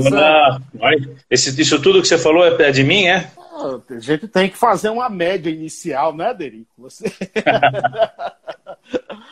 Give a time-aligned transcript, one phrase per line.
[1.29, 3.31] Esse, isso tudo que você falou é de mim, é?
[3.37, 6.71] Ah, a gente tem que fazer uma média inicial, né, Derico?
[6.79, 7.13] Você...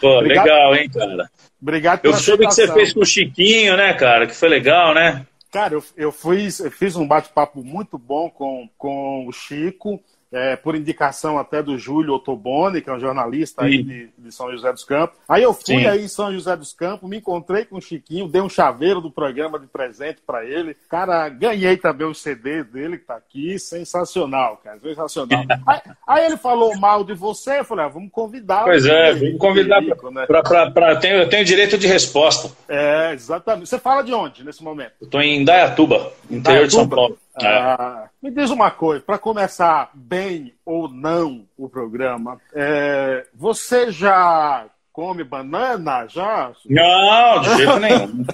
[0.03, 0.45] Pô, Obrigado.
[0.45, 1.31] legal, hein, cara?
[1.61, 4.27] Obrigado pela Eu soube que você fez com o Chiquinho, né, cara?
[4.27, 5.27] Que foi legal, né?
[5.51, 9.98] Cara, eu, eu, fiz, eu fiz um bate-papo muito bom com, com o Chico
[10.33, 14.51] é, por indicação até do Júlio Ottoboni, que é um jornalista aí de, de, São
[14.51, 15.17] José dos Campos.
[15.29, 15.87] Aí eu fui Sim.
[15.87, 19.11] aí em São José dos Campos, me encontrei com o Chiquinho, dei um chaveiro do
[19.11, 20.77] programa de presente para ele.
[20.89, 25.45] Cara, ganhei também o CD dele que tá aqui, sensacional, cara, sensacional.
[25.67, 28.65] aí, aí, ele falou mal de você, eu falei, ah, vamos convidar.
[28.65, 29.83] Pois é, vamos convidar
[30.27, 31.23] para né?
[31.23, 32.51] eu tenho direito de resposta.
[32.69, 33.69] É, exatamente.
[33.69, 34.92] Você fala de onde nesse momento?
[35.01, 36.67] Eu tô em Indaiatuba, interior Indaiatuba?
[36.67, 37.19] de São Paulo.
[37.42, 37.47] É.
[37.47, 44.67] Ah, me diz uma coisa, para começar bem ou não o programa, é, você já
[44.92, 46.06] come banana?
[46.08, 46.53] Já?
[46.69, 48.27] Não, de jeito nenhum.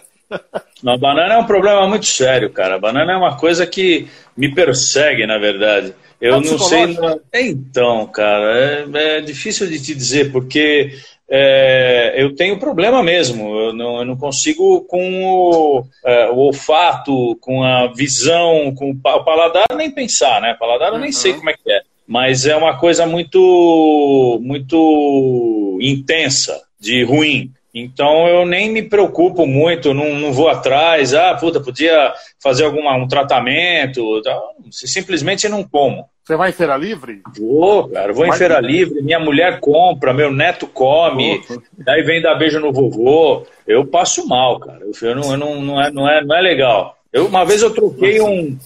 [0.83, 2.78] Não, banana é um problema muito sério, cara.
[2.78, 5.94] Banana é uma coisa que me persegue, na verdade.
[6.20, 6.96] Eu é não sei.
[7.34, 10.98] Então, cara, é, é difícil de te dizer, porque
[11.29, 13.55] é, eu tenho problema mesmo.
[13.57, 18.96] Eu não, eu não consigo com o, é, o, olfato, com a visão, com o
[18.96, 20.55] paladar nem pensar, né?
[20.55, 21.39] Paladar eu nem sei uhum.
[21.39, 21.83] como é que é.
[22.07, 27.51] Mas é uma coisa muito, muito intensa, de ruim.
[27.74, 32.89] Então eu nem me preocupo muito, não, não vou atrás, ah, puta, podia fazer algum
[32.89, 34.23] um tratamento,
[34.70, 36.08] simplesmente não como.
[36.23, 37.20] Você vai em feira livre?
[37.36, 41.42] Vou, cara, vou vai em feira livre, minha mulher compra, meu neto come,
[41.77, 43.45] daí vem dar beijo no vovô.
[43.67, 44.80] Eu passo mal, cara.
[45.02, 46.96] Eu não, eu não, não, é, não, é, não é legal.
[47.12, 48.56] Eu, uma vez eu troquei um,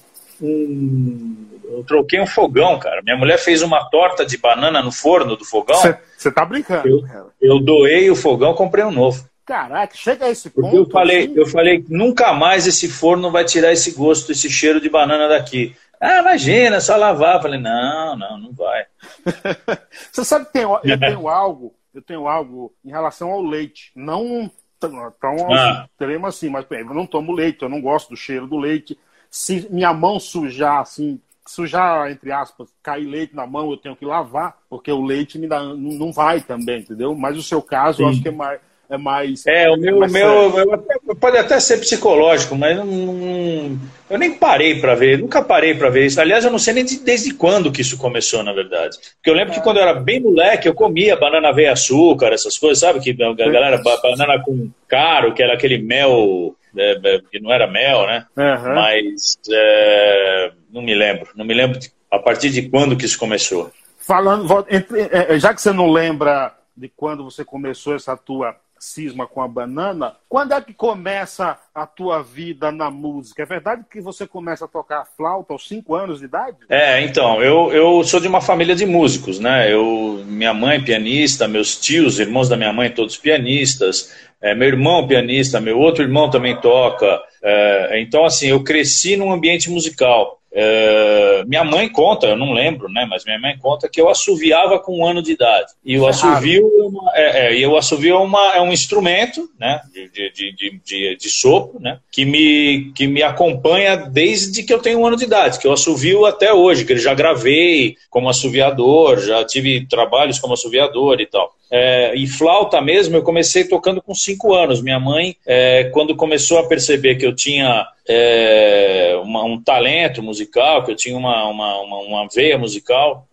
[0.41, 1.28] um.
[1.71, 3.03] Eu troquei um fogão, cara.
[3.03, 5.81] Minha mulher fez uma torta de banana no forno do fogão.
[6.17, 6.89] Você tá brincando?
[6.89, 9.29] Eu, eu doei o fogão, comprei um novo.
[9.45, 10.77] Caraca, chega a esse ponto.
[10.77, 11.35] eu falei, assim?
[11.35, 15.75] eu falei, nunca mais esse forno vai tirar esse gosto, esse cheiro de banana daqui.
[16.01, 17.37] Ah, imagina, só lavar.
[17.37, 18.87] Eu falei, não, não, não vai.
[20.13, 23.91] Você sabe que tem, eu tenho algo, eu tenho algo em relação ao leite.
[23.97, 24.91] Não tão,
[25.21, 25.87] tão ah.
[25.91, 28.99] extremo assim, mas eu não tomo leite, eu não gosto do cheiro do leite.
[29.31, 34.05] Se minha mão sujar, assim, sujar, entre aspas, cair leite na mão, eu tenho que
[34.05, 37.15] lavar, porque o leite me dá, não vai também, entendeu?
[37.15, 38.03] Mas o seu caso, Sim.
[38.03, 38.61] eu acho que é mais,
[38.91, 39.47] é mais.
[39.47, 44.95] É, o meu, meu, meu pode até ser psicológico, mas não, eu nem parei para
[44.95, 46.21] ver, nunca parei para ver isso.
[46.21, 48.97] Aliás, eu não sei nem de, desde quando que isso começou, na verdade.
[49.17, 52.59] Porque eu lembro que quando eu era bem moleque, eu comia banana veia açúcar, essas
[52.59, 53.01] coisas, sabe?
[53.01, 57.67] Que a galera, banana com caro, que era aquele mel, é, é, que não era
[57.67, 58.27] mel, né?
[58.37, 58.75] Uhum.
[58.75, 61.31] Mas é, não me lembro.
[61.35, 63.71] Não me lembro de, a partir de quando que isso começou.
[63.99, 69.43] Falando, é, já que você não lembra de quando você começou essa tua cisma com
[69.43, 70.15] a banana.
[70.29, 73.43] Quando é que começa a tua vida na música?
[73.43, 76.57] É verdade que você começa a tocar flauta aos 5 anos de idade?
[76.69, 79.73] É, então, eu, eu sou de uma família de músicos, né?
[79.73, 84.15] Eu, minha mãe pianista, meus tios, irmãos da minha mãe, todos pianistas.
[84.41, 87.21] É, meu irmão pianista, meu outro irmão também toca.
[87.43, 90.38] É, então, assim, eu cresci num ambiente musical.
[90.51, 93.07] É, minha mãe conta, eu não lembro, né?
[93.09, 95.73] Mas minha mãe conta que eu assoviava com um ano de idade.
[95.85, 96.67] E o assovio,
[97.15, 99.81] é, é, é, o assovio é, uma, é um instrumento, né?
[99.93, 101.99] De, de, de, de, de sopro, né?
[102.11, 105.73] Que me, que me acompanha desde que eu tenho um ano de idade, que eu
[105.73, 111.27] assovio até hoje, que eu já gravei como assoviador, já tive trabalhos como assoviador e
[111.27, 111.53] tal.
[111.71, 114.81] É, e flauta mesmo, eu comecei tocando com cinco anos.
[114.81, 120.85] Minha mãe, é, quando começou a perceber que eu tinha é, uma, um talento musical,
[120.85, 123.27] que eu tinha uma, uma, uma, uma veia musical,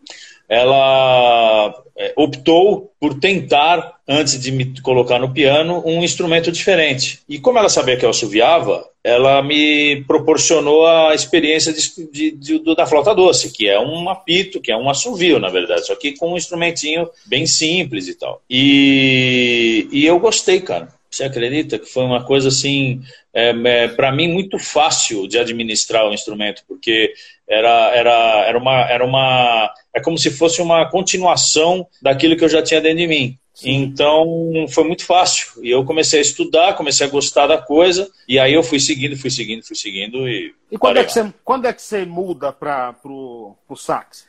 [0.49, 7.21] ela é, optou por tentar, antes de me colocar no piano, um instrumento diferente.
[7.27, 12.75] E como ela sabia que eu assoviava, ela me proporcionou a experiência de, de, de,
[12.75, 16.13] da flauta doce, que é um apito, que é um assovio, na verdade, só que
[16.13, 18.41] com um instrumentinho bem simples e tal.
[18.49, 20.91] E, e eu gostei, cara.
[21.07, 22.99] Você acredita que foi uma coisa assim,
[23.31, 27.13] é, é, para mim, muito fácil de administrar o instrumento, porque
[27.47, 29.71] era, era, era, uma, era uma.
[29.93, 33.37] É como se fosse uma continuação daquilo que eu já tinha dentro de mim.
[33.55, 33.71] Sim.
[33.71, 35.63] Então foi muito fácil.
[35.63, 39.17] E eu comecei a estudar, comecei a gostar da coisa, e aí eu fui seguindo,
[39.17, 40.27] fui seguindo, fui seguindo.
[40.27, 44.27] E, e quando, é que você, quando é que você muda para o sax?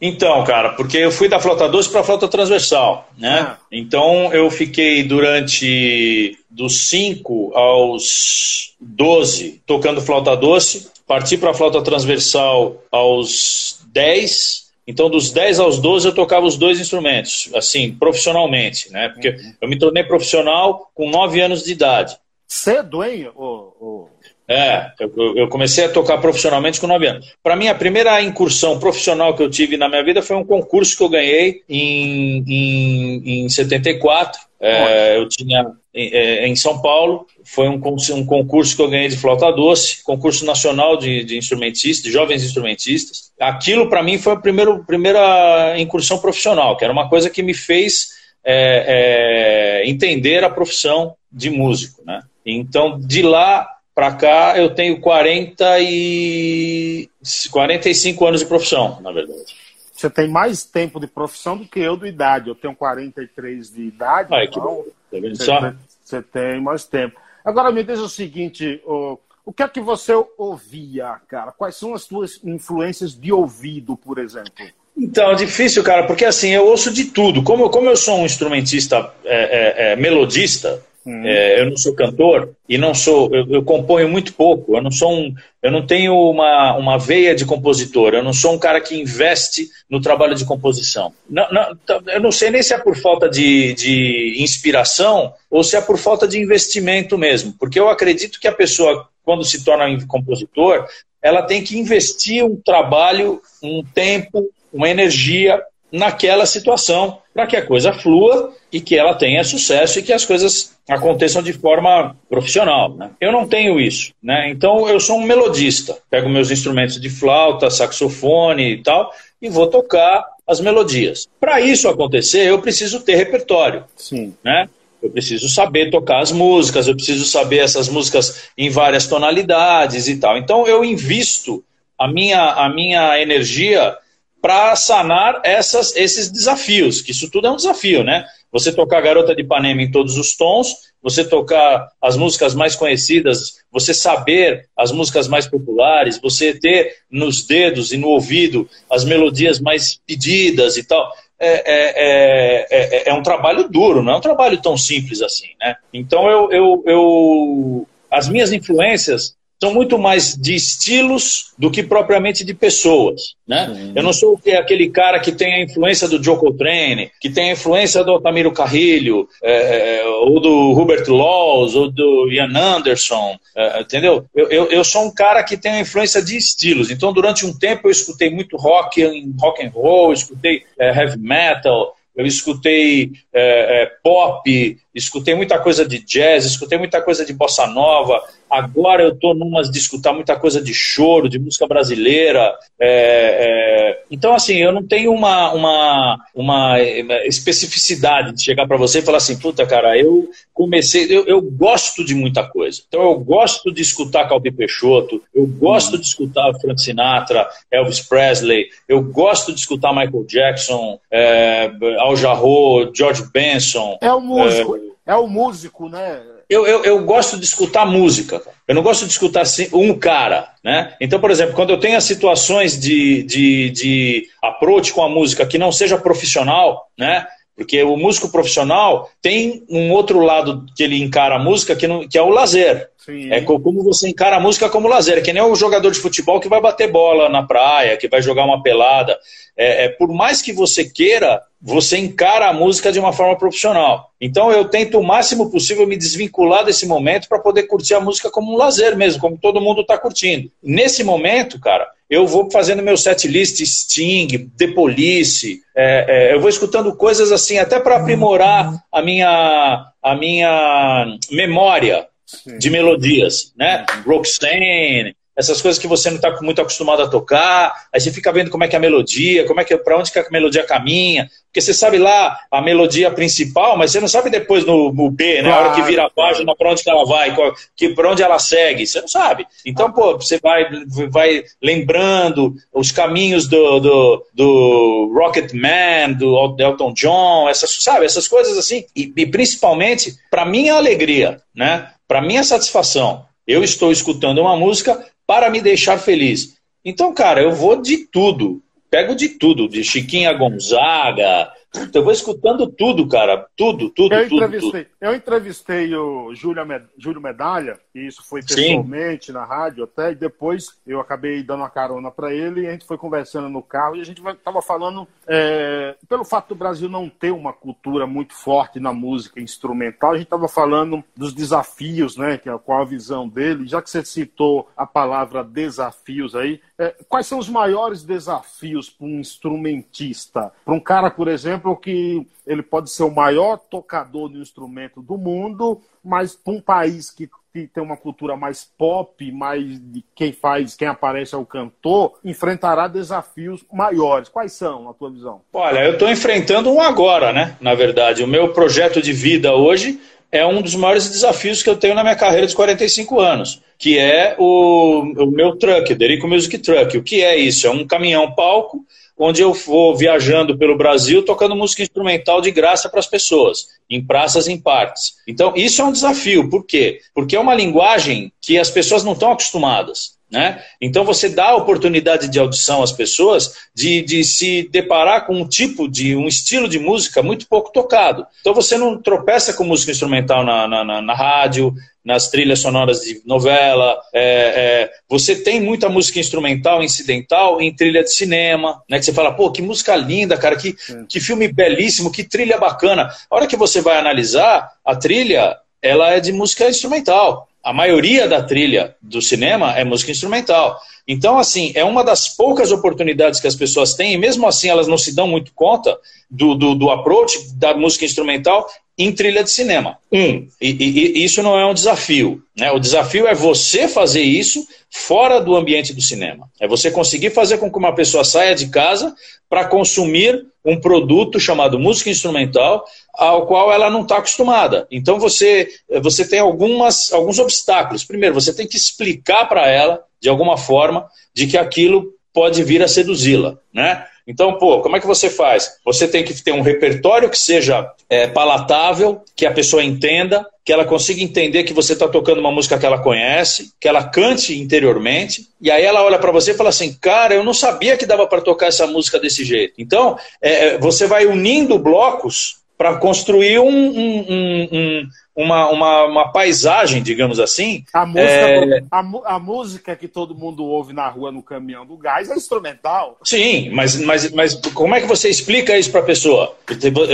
[0.00, 3.40] Então, cara, porque eu fui da flauta doce para a flauta transversal, né?
[3.40, 3.58] Ah.
[3.72, 11.82] Então eu fiquei durante dos 5 aos 12 tocando flauta doce, parti para a flauta
[11.82, 14.65] transversal aos 10.
[14.86, 19.08] Então, dos 10 aos 12, eu tocava os dois instrumentos, assim, profissionalmente, né?
[19.08, 19.54] Porque uhum.
[19.60, 22.16] eu me tornei profissional com 9 anos de idade.
[22.46, 23.28] Cedo, hein?
[23.34, 24.08] O, o...
[24.48, 27.34] É, eu, eu, comecei a tocar profissionalmente com 9 anos.
[27.42, 30.96] Para mim, a primeira incursão profissional que eu tive na minha vida foi um concurso
[30.96, 34.40] que eu ganhei em, em, em 74.
[34.58, 39.16] É, eu tinha é, em São Paulo, foi um, um, concurso que eu ganhei de
[39.16, 43.32] flauta doce, concurso nacional de, de instrumentistas, de jovens instrumentistas.
[43.38, 47.54] Aquilo, para mim, foi a primeira, primeira incursão profissional, que era uma coisa que me
[47.54, 52.02] fez é, é, entender a profissão de músico.
[52.04, 52.22] Né?
[52.44, 57.08] Então, de lá para cá, eu tenho 40 e
[57.50, 59.65] 45 anos de profissão, na verdade.
[59.96, 62.48] Você tem mais tempo de profissão do que eu de idade.
[62.48, 64.34] Eu tenho 43 de idade.
[64.34, 65.20] Ah, então, que...
[65.20, 67.18] tá você, tem, você tem mais tempo.
[67.44, 71.52] Agora me diz o seguinte, o, o que é que você ouvia, cara?
[71.52, 74.52] Quais são as suas influências de ouvido, por exemplo?
[74.96, 77.42] Então, é difícil, cara, porque assim, eu ouço de tudo.
[77.42, 81.22] Como, como eu sou um instrumentista é, é, é melodista, Hum.
[81.24, 84.76] É, eu não sou cantor e não sou, eu, eu, componho muito pouco.
[84.76, 85.32] Eu não sou um,
[85.62, 88.12] eu não tenho uma, uma veia de compositor.
[88.12, 91.12] Eu não sou um cara que investe no trabalho de composição.
[91.30, 95.62] Não, não, tá, eu não sei nem se é por falta de, de inspiração ou
[95.62, 99.64] se é por falta de investimento mesmo, porque eu acredito que a pessoa quando se
[99.64, 100.86] torna compositor,
[101.20, 105.60] ela tem que investir um trabalho, um tempo, uma energia
[105.90, 110.24] naquela situação para que a coisa flua e que ela tenha sucesso e que as
[110.24, 112.94] coisas aconteçam de forma profissional.
[112.94, 113.10] Né?
[113.20, 114.48] Eu não tenho isso, né?
[114.48, 115.96] então eu sou um melodista.
[116.08, 121.28] Pego meus instrumentos de flauta, saxofone e tal e vou tocar as melodias.
[121.40, 123.84] Para isso acontecer, eu preciso ter repertório.
[123.96, 124.34] Sim.
[124.42, 124.68] Né?
[125.02, 130.16] Eu preciso saber tocar as músicas, eu preciso saber essas músicas em várias tonalidades e
[130.16, 130.36] tal.
[130.36, 131.62] Então eu invisto
[131.98, 133.96] a minha, a minha energia
[134.40, 138.24] para sanar essas, esses desafios, que isso tudo é um desafio, né?
[138.56, 143.58] Você tocar Garota de Ipanema em todos os tons, você tocar as músicas mais conhecidas,
[143.70, 149.60] você saber as músicas mais populares, você ter nos dedos e no ouvido as melodias
[149.60, 151.12] mais pedidas e tal.
[151.38, 155.48] É, é, é, é, é um trabalho duro, não é um trabalho tão simples assim,
[155.60, 155.76] né?
[155.92, 162.44] Então eu, eu, eu as minhas influências são muito mais de estilos do que propriamente
[162.44, 163.34] de pessoas.
[163.46, 163.92] Né?
[163.94, 167.52] Eu não sou aquele cara que tem a influência do Joe Coltrane, que tem a
[167.52, 173.80] influência do Otamiro Carrilho, é, é, ou do Hubert Laws, ou do Ian Anderson, é,
[173.80, 174.26] entendeu?
[174.34, 176.90] Eu, eu, eu, sou um cara que tem a influência de estilos.
[176.90, 179.02] Então, durante um tempo, eu escutei muito rock,
[179.40, 185.86] rock and roll, escutei é, heavy metal, eu escutei é, é, pop, escutei muita coisa
[185.86, 190.36] de jazz, escutei muita coisa de bossa nova, Agora eu estou numas de escutar muita
[190.36, 192.54] coisa de choro, de música brasileira.
[192.78, 196.80] É, é, então, assim, eu não tenho uma, uma, uma
[197.24, 202.04] especificidade de chegar para você e falar assim, puta, cara, eu comecei, eu, eu, gosto
[202.04, 202.82] de muita coisa.
[202.86, 208.66] Então, eu gosto de escutar Calbi Peixoto, eu gosto de escutar Frank Sinatra, Elvis Presley,
[208.88, 213.98] eu gosto de escutar Michael Jackson, é, Al Jarreau, George Benson.
[214.00, 216.22] É o músico, é, é o músico, né?
[216.48, 218.40] eu, eu, eu, gosto de escutar música.
[218.66, 220.94] Eu não gosto de escutar um cara, né?
[221.00, 225.46] Então, por exemplo, quando eu tenho as situações de, de, de approach com a música
[225.46, 227.26] que não seja profissional, né?
[227.56, 232.06] Porque o músico profissional tem um outro lado que ele encara a música que, não,
[232.06, 232.90] que é o lazer.
[232.98, 233.32] Sim.
[233.32, 236.48] É como você encara a música como lazer, que nem o jogador de futebol que
[236.48, 239.18] vai bater bola na praia, que vai jogar uma pelada.
[239.56, 244.12] É, é, por mais que você queira você encara a música de uma forma profissional.
[244.20, 248.30] Então eu tento o máximo possível me desvincular desse momento para poder curtir a música
[248.30, 250.48] como um lazer mesmo, como todo mundo está curtindo.
[250.62, 256.40] Nesse momento, cara, eu vou fazendo meu set list Sting, The Police, é, é, eu
[256.40, 262.58] vou escutando coisas assim, até para aprimorar a minha, a minha memória Sim.
[262.58, 263.84] de melodias, né?
[264.06, 268.50] Roxanne, essas coisas que você não está muito acostumado a tocar, aí você fica vendo
[268.50, 271.28] como é que é a melodia, como é que para onde que a melodia caminha,
[271.56, 275.42] porque você sabe lá a melodia principal, mas você não sabe depois no, no B,
[275.42, 277.34] né, claro, a hora que vira a página para onde que ela vai,
[277.74, 279.46] que para onde ela segue, você não sabe.
[279.64, 280.66] Então, pô, você vai
[281.10, 288.28] vai lembrando os caminhos do, do, do Rocket Man, do Elton John, essas sabe, essas
[288.28, 291.90] coisas assim, e, e principalmente para minha alegria, né?
[292.06, 296.56] Para minha satisfação, eu estou escutando uma música para me deixar feliz.
[296.84, 298.62] Então, cara, eu vou de tudo.
[298.88, 301.50] Pego de tudo, de Chiquinha Gonzaga,
[301.92, 303.46] eu vou escutando tudo, cara.
[303.56, 304.44] Tudo, tudo, eu tudo.
[304.44, 304.96] Entrevistei, tudo.
[305.00, 306.64] Eu entrevistei o Júlio,
[306.98, 309.32] Júlio Medalha, e isso foi pessoalmente Sim.
[309.32, 312.86] na rádio até, e depois eu acabei dando uma carona para ele, e a gente
[312.86, 317.08] foi conversando no carro, e a gente estava falando, é, pelo fato do Brasil não
[317.08, 322.38] ter uma cultura muito forte na música instrumental, a gente estava falando dos desafios, né,
[322.38, 326.94] que é, qual a visão dele, já que você citou a palavra desafios aí, é,
[327.08, 330.52] quais são os maiores desafios para um instrumentista?
[330.64, 335.16] Para um cara, por exemplo, que ele pode ser o maior tocador de instrumento do
[335.16, 337.28] mundo, mas para um país que
[337.72, 342.86] tem uma cultura mais pop, mais de quem faz, quem aparece é o cantor, enfrentará
[342.86, 344.28] desafios maiores.
[344.28, 345.40] Quais são, na tua visão?
[345.54, 347.56] Olha, eu estou enfrentando um agora, né?
[347.60, 349.98] Na verdade, o meu projeto de vida hoje
[350.30, 353.98] é um dos maiores desafios que eu tenho na minha carreira de 45 anos, que
[353.98, 356.98] é o, o meu truck, Derico Music Truck.
[356.98, 357.66] O que é isso?
[357.66, 358.84] É um caminhão-palco
[359.18, 364.04] onde eu vou viajando pelo Brasil tocando música instrumental de graça para as pessoas, em
[364.04, 365.14] praças em partes.
[365.26, 366.50] Então, isso é um desafio.
[366.50, 367.00] Por quê?
[367.14, 370.15] Porque é uma linguagem que as pessoas não estão acostumadas.
[370.28, 370.60] Né?
[370.80, 375.48] Então você dá a oportunidade de audição às pessoas de, de se deparar com um
[375.48, 378.26] tipo de um estilo de música muito pouco tocado.
[378.40, 381.72] Então você não tropeça com música instrumental na, na, na, na rádio,
[382.04, 384.00] nas trilhas sonoras de novela.
[384.12, 388.98] É, é, você tem muita música instrumental, incidental em trilha de cinema, né?
[388.98, 390.74] Que você fala, pô, que música linda, cara, que,
[391.08, 393.10] que filme belíssimo, que trilha bacana.
[393.30, 398.28] A hora que você vai analisar, a trilha ela é de música instrumental a maioria
[398.28, 400.78] da trilha do cinema é música instrumental.
[401.06, 404.86] Então, assim, é uma das poucas oportunidades que as pessoas têm, e mesmo assim elas
[404.86, 405.98] não se dão muito conta
[406.30, 409.98] do, do, do approach da música instrumental em trilha de cinema.
[410.12, 412.40] Um, e, e, e, isso não é um desafio.
[412.56, 412.70] Né?
[412.70, 416.48] O desafio é você fazer isso fora do ambiente do cinema.
[416.60, 419.12] É você conseguir fazer com que uma pessoa saia de casa
[419.50, 422.84] para consumir um produto chamado música instrumental,
[423.16, 424.86] ao qual ela não está acostumada.
[424.90, 425.68] Então você,
[426.02, 428.04] você tem algumas, alguns obstáculos.
[428.04, 432.82] Primeiro, você tem que explicar para ela, de alguma forma, de que aquilo pode vir
[432.82, 433.56] a seduzi-la.
[433.72, 434.04] Né?
[434.26, 435.78] Então, pô, como é que você faz?
[435.84, 440.72] Você tem que ter um repertório que seja é, palatável, que a pessoa entenda, que
[440.72, 444.58] ela consiga entender que você está tocando uma música que ela conhece, que ela cante
[444.58, 448.04] interiormente, e aí ela olha para você e fala assim: Cara, eu não sabia que
[448.04, 449.74] dava para tocar essa música desse jeito.
[449.78, 456.32] Então, é, é você vai unindo blocos para construir um, um, um, uma, uma, uma,
[456.32, 457.84] paisagem, digamos assim.
[457.92, 458.82] A música, é...
[458.90, 458.98] a,
[459.34, 463.18] a, música que todo mundo ouve na rua no caminhão do gás é instrumental.
[463.24, 466.56] Sim, mas, mas, mas como é que você explica isso para a pessoa?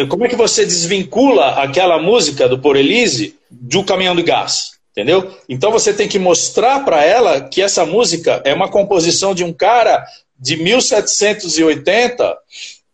[0.09, 4.73] Como é que você desvincula aquela música do Por Elise do caminhão do gás?
[4.93, 5.35] Entendeu?
[5.49, 9.53] Então você tem que mostrar para ela que essa música é uma composição de um
[9.53, 10.05] cara
[10.39, 12.37] de 1780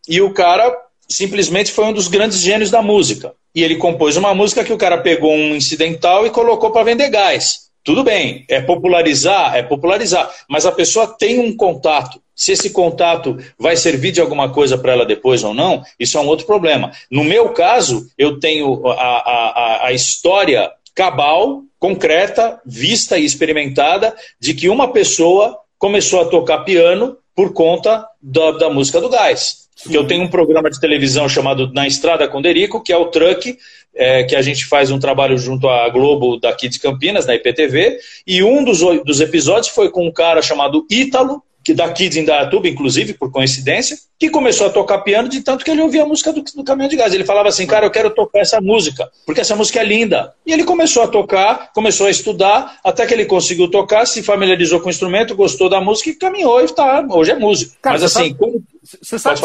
[0.09, 0.71] e o cara
[1.09, 3.33] simplesmente foi um dos grandes gênios da música.
[3.55, 7.09] E ele compôs uma música que o cara pegou um incidental e colocou para vender
[7.09, 7.69] gás.
[7.83, 12.21] Tudo bem, é popularizar, é popularizar, mas a pessoa tem um contato.
[12.37, 16.21] Se esse contato vai servir de alguma coisa para ela depois ou não, isso é
[16.21, 16.93] um outro problema.
[17.11, 24.53] No meu caso, eu tenho a, a, a história cabal, concreta, vista e experimentada de
[24.53, 29.68] que uma pessoa começou a tocar piano por conta da, da música do gás.
[29.79, 29.95] Sim.
[29.95, 33.57] eu tenho um programa de televisão chamado Na Estrada com Derico, que é o Truck,
[33.95, 37.99] é, que a gente faz um trabalho junto à Globo daqui de Campinas, na IPTV,
[38.27, 42.67] e um dos, dos episódios foi com um cara chamado Ítalo, que daqui de Indaiatuba,
[42.67, 46.33] inclusive, por coincidência, que começou a tocar piano de tanto que ele ouvia a música
[46.33, 47.13] do, do Caminhão de Gás.
[47.13, 50.33] Ele falava assim, cara, eu quero tocar essa música, porque essa música é linda.
[50.47, 54.81] E ele começou a tocar, começou a estudar, até que ele conseguiu tocar, se familiarizou
[54.81, 57.77] com o instrumento, gostou da música e caminhou e tá, hoje é músico.
[57.83, 58.63] Cara, Mas assim, como...
[59.03, 59.41] Você sabe,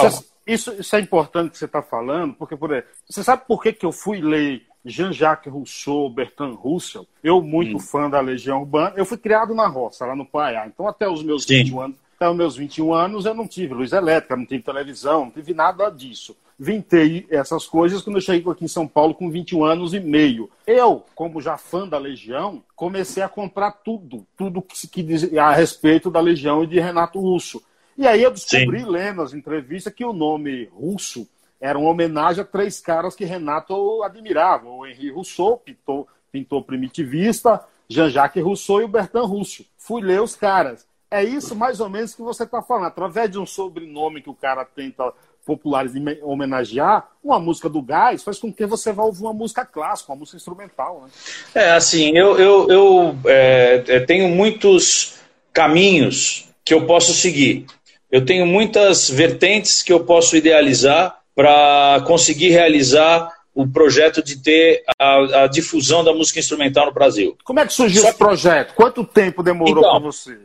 [0.47, 3.73] Isso, isso é importante que você está falando, porque, por exemplo, você sabe por que,
[3.73, 7.05] que eu fui ler Jean-Jacques Rousseau, Bertrand Russell?
[7.21, 7.79] Eu, muito hum.
[7.79, 10.65] fã da Legião Urbana, eu fui criado na roça, lá no Paiá.
[10.65, 11.63] Então, até os meus Sim.
[11.63, 15.25] 21 anos, até os meus 21 anos, eu não tive luz elétrica, não tive televisão,
[15.25, 16.38] não tive nada disso.
[16.57, 20.50] Vintei essas coisas quando eu cheguei aqui em São Paulo com 21 anos e meio.
[20.65, 25.51] Eu, como já fã da Legião, comecei a comprar tudo, tudo que, que diz a
[25.51, 27.62] respeito da Legião e de Renato Russo.
[27.97, 28.89] E aí eu descobri, Sim.
[28.89, 31.27] lendo as entrevistas, que o nome russo
[31.59, 34.67] era uma homenagem a três caras que Renato admirava.
[34.67, 39.65] O Henri Rousseau, pintor, pintor primitivista, Jean-Jacques Rousseau e o Bertrand Russo.
[39.77, 40.85] Fui ler os caras.
[41.09, 42.88] É isso mais ou menos que você está falando.
[42.88, 45.13] Através de um sobrenome que o cara tenta
[45.45, 50.12] populares homenagear, uma música do Gás faz com que você vá ouvir uma música clássica,
[50.12, 51.03] uma música instrumental.
[51.03, 51.09] Né?
[51.53, 55.19] É, assim, eu, eu, eu é, tenho muitos
[55.51, 57.67] caminhos que eu posso seguir.
[58.13, 64.84] Eu tenho muitas vertentes que eu posso idealizar para conseguir realizar o projeto de ter
[65.00, 67.36] a, a, difusão da música instrumental no Brasil.
[67.43, 68.75] Como é que surgiu Só esse projeto?
[68.75, 70.38] Quanto tempo demorou então, para você?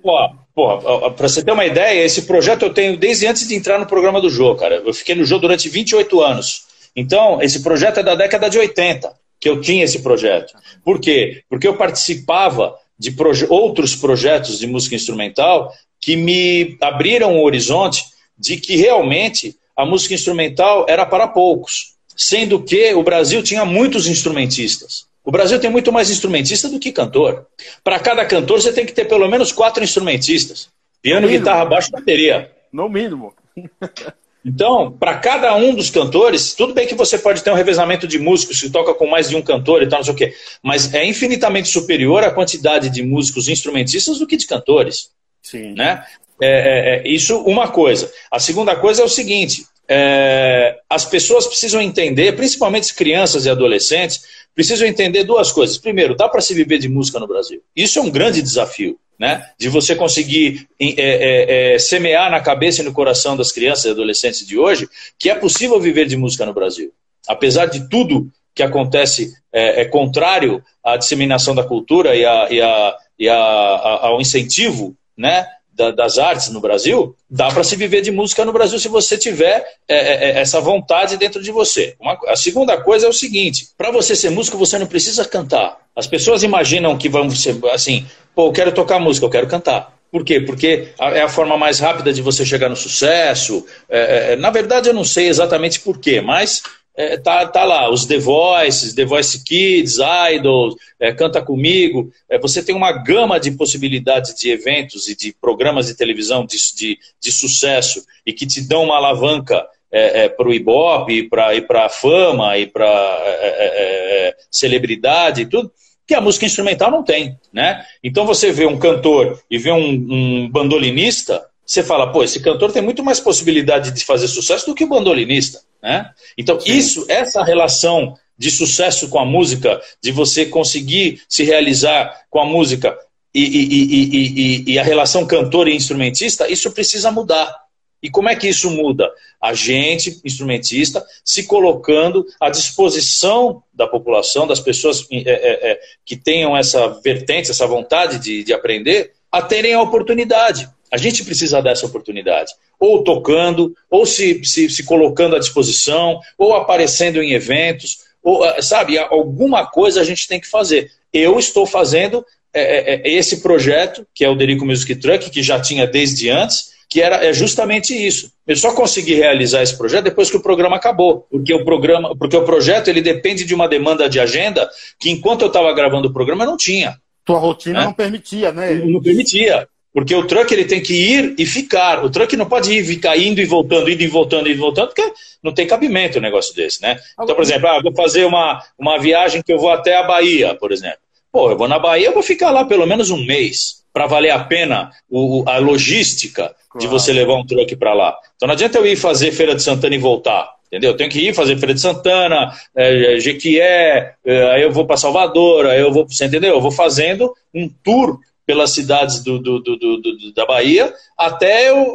[1.14, 4.18] Para você ter uma ideia, esse projeto eu tenho desde antes de entrar no programa
[4.18, 4.76] do Jô, cara.
[4.76, 6.68] Eu fiquei no Jô durante 28 anos.
[6.96, 10.54] Então, esse projeto é da década de 80 que eu tinha esse projeto.
[10.82, 11.42] Por quê?
[11.50, 18.04] Porque eu participava de proje outros projetos de música instrumental que me abriram o horizonte
[18.36, 24.08] de que realmente a música instrumental era para poucos sendo que o Brasil tinha muitos
[24.08, 25.06] instrumentistas.
[25.24, 27.46] O Brasil tem muito mais instrumentista do que cantor.
[27.84, 30.68] Para cada cantor, você tem que ter pelo menos quatro instrumentistas:
[31.00, 32.50] piano, guitarra, baixo, bateria.
[32.72, 33.32] No mínimo.
[34.44, 38.18] Então, para cada um dos cantores, tudo bem que você pode ter um revezamento de
[38.18, 40.94] músicos que toca com mais de um cantor e tal, não sei o quê, mas
[40.94, 45.10] é infinitamente superior a quantidade de músicos instrumentistas do que de cantores.
[45.42, 45.74] Sim.
[45.74, 46.04] Né?
[46.40, 48.10] É, é, é, isso, uma coisa.
[48.30, 54.22] A segunda coisa é o seguinte: é, as pessoas precisam entender, principalmente crianças e adolescentes,
[54.54, 55.78] precisam entender duas coisas.
[55.78, 57.60] Primeiro, dá para se viver de música no Brasil.
[57.74, 59.44] Isso é um grande desafio, né?
[59.58, 63.90] De você conseguir é, é, é, semear na cabeça e no coração das crianças e
[63.90, 66.92] adolescentes de hoje que é possível viver de música no Brasil.
[67.26, 72.60] Apesar de tudo que acontece é, é contrário à disseminação da cultura e, a, e,
[72.60, 75.46] a, e a, ao incentivo, né?
[75.78, 79.16] da, das artes no Brasil, dá para se viver de música no Brasil se você
[79.16, 81.94] tiver é, é, essa vontade dentro de você.
[82.00, 85.78] Uma, a segunda coisa é o seguinte: para você ser músico, você não precisa cantar.
[85.94, 88.04] As pessoas imaginam que vão ser assim,
[88.38, 89.98] pô, eu quero tocar música, eu quero cantar.
[90.12, 90.40] Por quê?
[90.40, 93.66] Porque é a forma mais rápida de você chegar no sucesso.
[93.88, 96.62] É, é, na verdade, eu não sei exatamente por quê, mas
[96.96, 99.96] é, tá, tá lá, os The Voices, The Voice Kids,
[100.34, 102.12] Idols, é, Canta Comigo.
[102.30, 106.58] É, você tem uma gama de possibilidades de eventos e de programas de televisão de,
[106.76, 111.86] de, de sucesso e que te dão uma alavanca é, é, para o Ibope, para
[111.86, 115.72] a fama, e para é, celebridade e tudo,
[116.08, 117.38] que a música instrumental não tem.
[117.52, 117.84] Né?
[118.02, 122.72] Então você vê um cantor e vê um, um bandolinista, você fala, pô, esse cantor
[122.72, 125.60] tem muito mais possibilidade de fazer sucesso do que o bandolinista.
[125.82, 126.10] Né?
[126.36, 126.72] Então, Sim.
[126.72, 132.46] isso, essa relação de sucesso com a música, de você conseguir se realizar com a
[132.46, 132.96] música
[133.34, 137.54] e, e, e, e, a relação cantor e instrumentista, isso precisa mudar.
[138.02, 139.10] E como é que isso muda?
[139.40, 146.16] A gente, instrumentista, se colocando à disposição da população, das pessoas é, é, é, que
[146.16, 150.68] tenham essa vertente, essa vontade de, de aprender, a terem a oportunidade.
[150.90, 152.52] A gente precisa dessa oportunidade.
[152.80, 158.62] Ou tocando, ou se, se, se colocando à disposição, ou aparecendo em eventos, ou, ah,
[158.62, 160.90] sabe, alguma coisa a gente tem que fazer.
[161.12, 165.60] Eu estou fazendo é, é, esse projeto, que é o Derico Music Truck, que já
[165.60, 168.32] tinha desde antes, que era é justamente isso.
[168.46, 172.36] Eu só consegui realizar esse projeto depois que o programa acabou, porque o programa, porque
[172.36, 176.12] o projeto ele depende de uma demanda de agenda que enquanto eu estava gravando o
[176.12, 176.96] programa não tinha.
[177.24, 177.84] Tua rotina né?
[177.84, 178.74] não permitia, né?
[178.74, 179.68] Não, permitia.
[179.92, 182.04] Porque o truck ele tem que ir e ficar.
[182.04, 184.88] O truck não pode ir ficar indo e voltando, indo e voltando, indo e voltando,
[184.88, 186.98] porque não tem cabimento um negócio desse, né?
[187.20, 190.54] Então, por exemplo, ah, vou fazer uma, uma viagem que eu vou até a Bahia,
[190.54, 190.98] por exemplo.
[191.30, 194.30] Pô, eu vou na Bahia, eu vou ficar lá pelo menos um mês para valer
[194.30, 196.78] a pena o, a logística claro.
[196.78, 198.16] de você levar um truck para lá.
[198.36, 200.54] Então não adianta eu ir fazer Feira de Santana e voltar.
[200.68, 200.92] Entendeu?
[200.92, 204.96] Eu tenho que ir fazer Feira de Santana, é, Jequié, é, aí eu vou para
[204.96, 206.54] Salvador, aí eu vou, você entendeu?
[206.54, 211.86] Eu vou fazendo um tour pelas cidades do, do, do, da Bahia, até eu,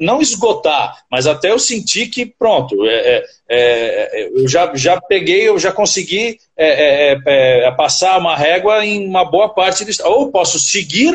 [0.00, 5.48] não esgotar, mas até eu sentir que, pronto, é, é, é eu já, já peguei,
[5.48, 10.32] eu já consegui é, é, é, passar uma régua em uma boa parte do Ou
[10.32, 11.14] posso seguir,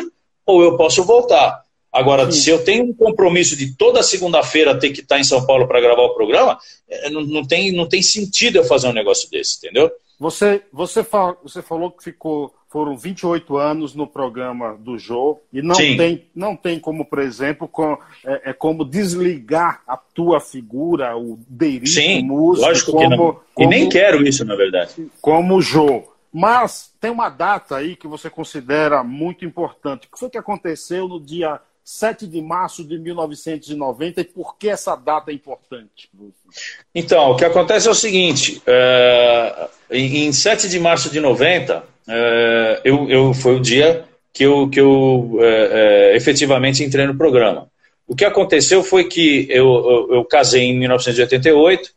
[0.50, 1.64] ou eu posso voltar.
[1.92, 2.38] Agora, Sim.
[2.38, 5.80] se eu tenho um compromisso de toda segunda-feira ter que estar em São Paulo para
[5.80, 6.56] gravar o programa,
[6.88, 9.90] é, não, não, tem, não tem sentido eu fazer um negócio desse, entendeu?
[10.18, 15.62] Você, você, fal, você falou que ficou, foram 28 anos no programa do Jô e
[15.62, 21.16] não tem, não tem como, por exemplo, com, é, é, como desligar a tua figura,
[21.16, 23.40] o Deiri, Sim, músico, lógico como, que não.
[23.58, 25.10] E nem quero isso, na verdade.
[25.20, 26.04] Como Jô.
[26.32, 30.06] Mas tem uma data aí que você considera muito importante.
[30.06, 34.68] O que foi que aconteceu no dia 7 de março de 1990 e por que
[34.68, 36.08] essa data é importante?
[36.94, 42.80] Então, o que acontece é o seguinte: é, em 7 de março de 90, é,
[42.84, 47.68] eu, eu, foi o dia que eu, que eu é efetivamente entrei no programa.
[48.06, 51.92] O que aconteceu foi que eu, eu, eu casei em 1988,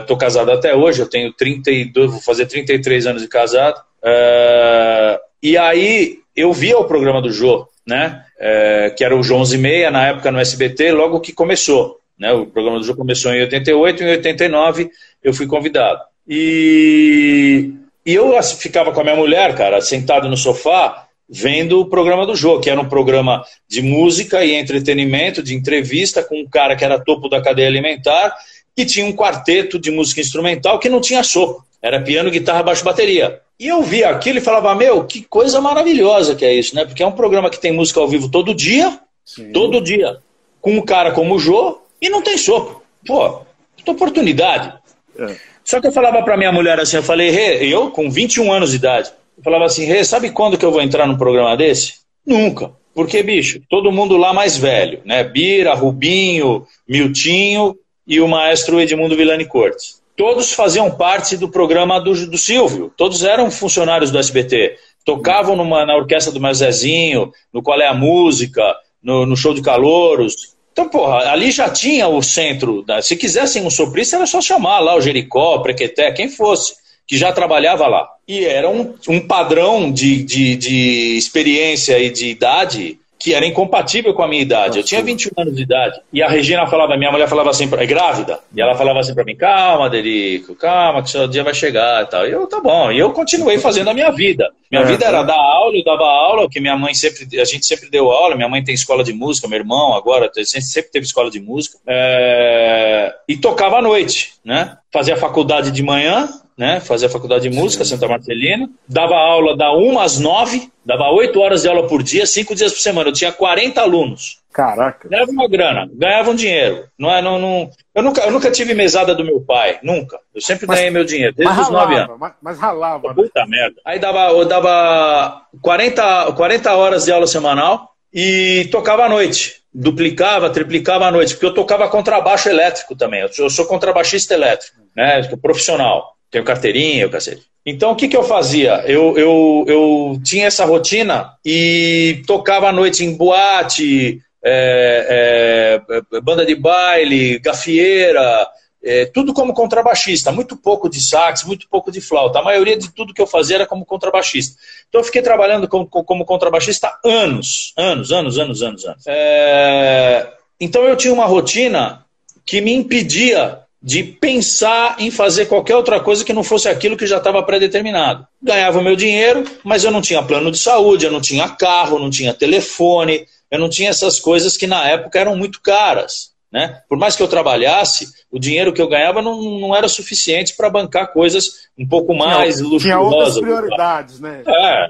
[0.00, 3.80] estou é, casado até hoje, eu tenho 32, vou fazer 33 anos de casado.
[4.04, 8.24] É, e aí eu via o programa do Jô, né?
[8.38, 11.98] É, que era o João 11 e meia, na época no SBT, logo que começou.
[12.16, 12.32] Né?
[12.32, 14.90] O programa do Jô começou em 88, em 89
[15.22, 16.00] eu fui convidado.
[16.26, 17.72] E,
[18.06, 22.36] e eu ficava com a minha mulher, cara, sentado no sofá, vendo o programa do
[22.36, 26.84] Jô, que era um programa de música e entretenimento, de entrevista com um cara que
[26.84, 28.34] era topo da cadeia alimentar
[28.78, 31.64] e tinha um quarteto de música instrumental que não tinha sopa.
[31.82, 33.40] Era piano, guitarra, baixo, bateria.
[33.58, 36.84] E eu via aquilo e falava, meu, que coisa maravilhosa que é isso, né?
[36.84, 39.50] Porque é um programa que tem música ao vivo todo dia, Sim.
[39.50, 40.18] todo dia,
[40.60, 42.80] com um cara como o Jô, e não tem sopa.
[43.04, 43.40] Pô,
[43.76, 44.72] que oportunidade.
[45.18, 45.34] É.
[45.64, 48.70] Só que eu falava para minha mulher assim, eu falei, Rê, eu com 21 anos
[48.70, 51.94] de idade, eu falava assim, Rê, sabe quando que eu vou entrar num programa desse?
[52.24, 52.70] Nunca.
[52.94, 55.24] Porque, bicho, todo mundo lá mais velho, né?
[55.24, 57.76] Bira, Rubinho, Miltinho
[58.08, 63.22] e o maestro Edmundo Vilani Cortes todos faziam parte do programa do, do Silvio, todos
[63.22, 68.76] eram funcionários do SBT, tocavam numa, na orquestra do Mazezinho, no Qual é a Música,
[69.00, 70.56] no, no Show de Calouros.
[70.72, 72.82] Então, porra, ali já tinha o centro.
[72.82, 76.74] Da, se quisessem um soprista, era só chamar lá o Jericó, Prequeté, quem fosse,
[77.06, 78.08] que já trabalhava lá.
[78.26, 84.14] E era um, um padrão de, de, de experiência e de idade que era incompatível
[84.14, 84.78] com a minha idade.
[84.78, 86.00] Eu tinha 21 anos de idade.
[86.12, 88.38] E a Regina falava, minha mulher falava assim, é grávida.
[88.54, 92.04] E ela falava assim para mim, calma, Derico, calma, que o seu dia vai chegar
[92.04, 92.26] e tal.
[92.26, 92.92] E eu, tá bom.
[92.92, 94.48] E eu continuei fazendo a minha vida.
[94.70, 97.66] Minha é, vida era dar aula, eu dava aula, que minha mãe sempre, a gente
[97.66, 98.36] sempre deu aula.
[98.36, 101.78] Minha mãe tem escola de música, meu irmão agora, sempre teve escola de música.
[101.86, 104.76] É, e tocava à noite, né?
[104.92, 106.80] Fazia faculdade de manhã, né?
[106.80, 107.90] Fazia faculdade de música, Sim.
[107.90, 108.68] Santa Marcelina.
[108.88, 112.72] Dava aula da 1 às 9, dava 8 horas de aula por dia, 5 dias
[112.72, 113.10] por semana.
[113.10, 114.40] Eu tinha 40 alunos.
[114.52, 115.08] Caraca.
[115.08, 116.88] Ganhava uma grana, ganhava um dinheiro.
[116.98, 120.18] Não é, não, não, eu, nunca, eu nunca tive mesada do meu pai, nunca.
[120.34, 122.18] Eu sempre mas, ganhei meu dinheiro, desde os 9 anos.
[122.18, 123.08] Mas, mas ralava.
[123.08, 123.14] Né?
[123.14, 123.76] Puta merda.
[123.84, 129.58] Aí dava, eu dava 40, 40 horas de aula semanal e tocava à noite.
[129.72, 133.20] Duplicava, triplicava à noite, porque eu tocava contrabaixo elétrico também.
[133.20, 135.22] Eu sou, eu sou contrabaixista elétrico, né?
[135.40, 137.42] Profissional tenho carteirinha, o cacete.
[137.64, 138.82] Então, o que, que eu fazia?
[138.86, 146.46] Eu, eu, eu tinha essa rotina e tocava à noite em boate, é, é, banda
[146.46, 148.48] de baile, gafieira,
[148.82, 152.38] é, tudo como contrabaixista, muito pouco de sax, muito pouco de flauta.
[152.38, 154.58] A maioria de tudo que eu fazia era como contrabaixista.
[154.88, 159.04] Então eu fiquei trabalhando como, como contrabaixista anos, anos, anos, anos, anos, anos.
[159.06, 162.04] É, então eu tinha uma rotina
[162.46, 167.06] que me impedia de pensar em fazer qualquer outra coisa que não fosse aquilo que
[167.06, 168.26] já estava pré-determinado.
[168.42, 171.98] Ganhava o meu dinheiro, mas eu não tinha plano de saúde, eu não tinha carro,
[171.98, 176.32] não tinha telefone, eu não tinha essas coisas que na época eram muito caras.
[176.50, 176.80] Né?
[176.88, 180.70] Por mais que eu trabalhasse, o dinheiro que eu ganhava não, não era suficiente para
[180.70, 182.82] bancar coisas um pouco mais tinha, luxuosas.
[182.82, 184.42] Tinha outras prioridades, né?
[184.46, 184.86] É,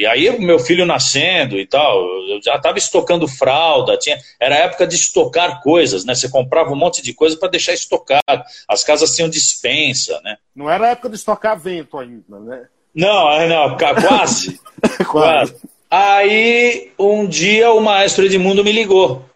[0.00, 4.86] e aí meu filho nascendo e tal, eu já estava estocando fralda, tinha, era época
[4.86, 6.14] de estocar coisas, né?
[6.14, 8.42] Você comprava um monte de coisa para deixar estocado.
[8.66, 10.38] As casas tinham dispensa, né?
[10.56, 12.62] Não era época de estocar vento ainda, né?
[12.94, 14.58] Não, é, não, quase.
[15.06, 15.54] quase.
[15.90, 19.26] Aí um dia o maestro Edmundo me ligou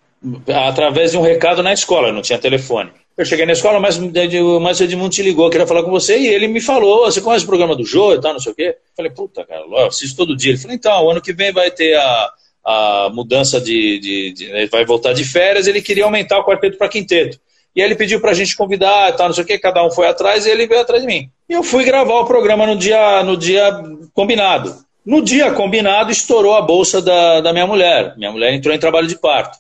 [0.67, 2.91] através de um recado na escola, não tinha telefone.
[3.17, 6.27] Eu cheguei na escola, mas o Márcio Edmundo te ligou, queria falar com você, e
[6.27, 8.77] ele me falou, você conhece o programa do Jô e tal, não sei o quê?
[8.77, 10.51] Eu falei, puta, cara, eu assisto todo dia.
[10.51, 12.31] Ele falou, então, ano que vem vai ter a,
[12.65, 16.89] a mudança de, de, de vai voltar de férias, ele queria aumentar o quarteto para
[16.89, 17.39] quinteto.
[17.75, 19.91] E aí ele pediu pra gente convidar e tal, não sei o quê, cada um
[19.91, 21.31] foi atrás e ele veio atrás de mim.
[21.49, 23.81] E eu fui gravar o programa no dia, no dia
[24.13, 24.75] combinado.
[25.05, 28.15] No dia combinado, estourou a bolsa da, da minha mulher.
[28.17, 29.59] Minha mulher entrou em trabalho de parto.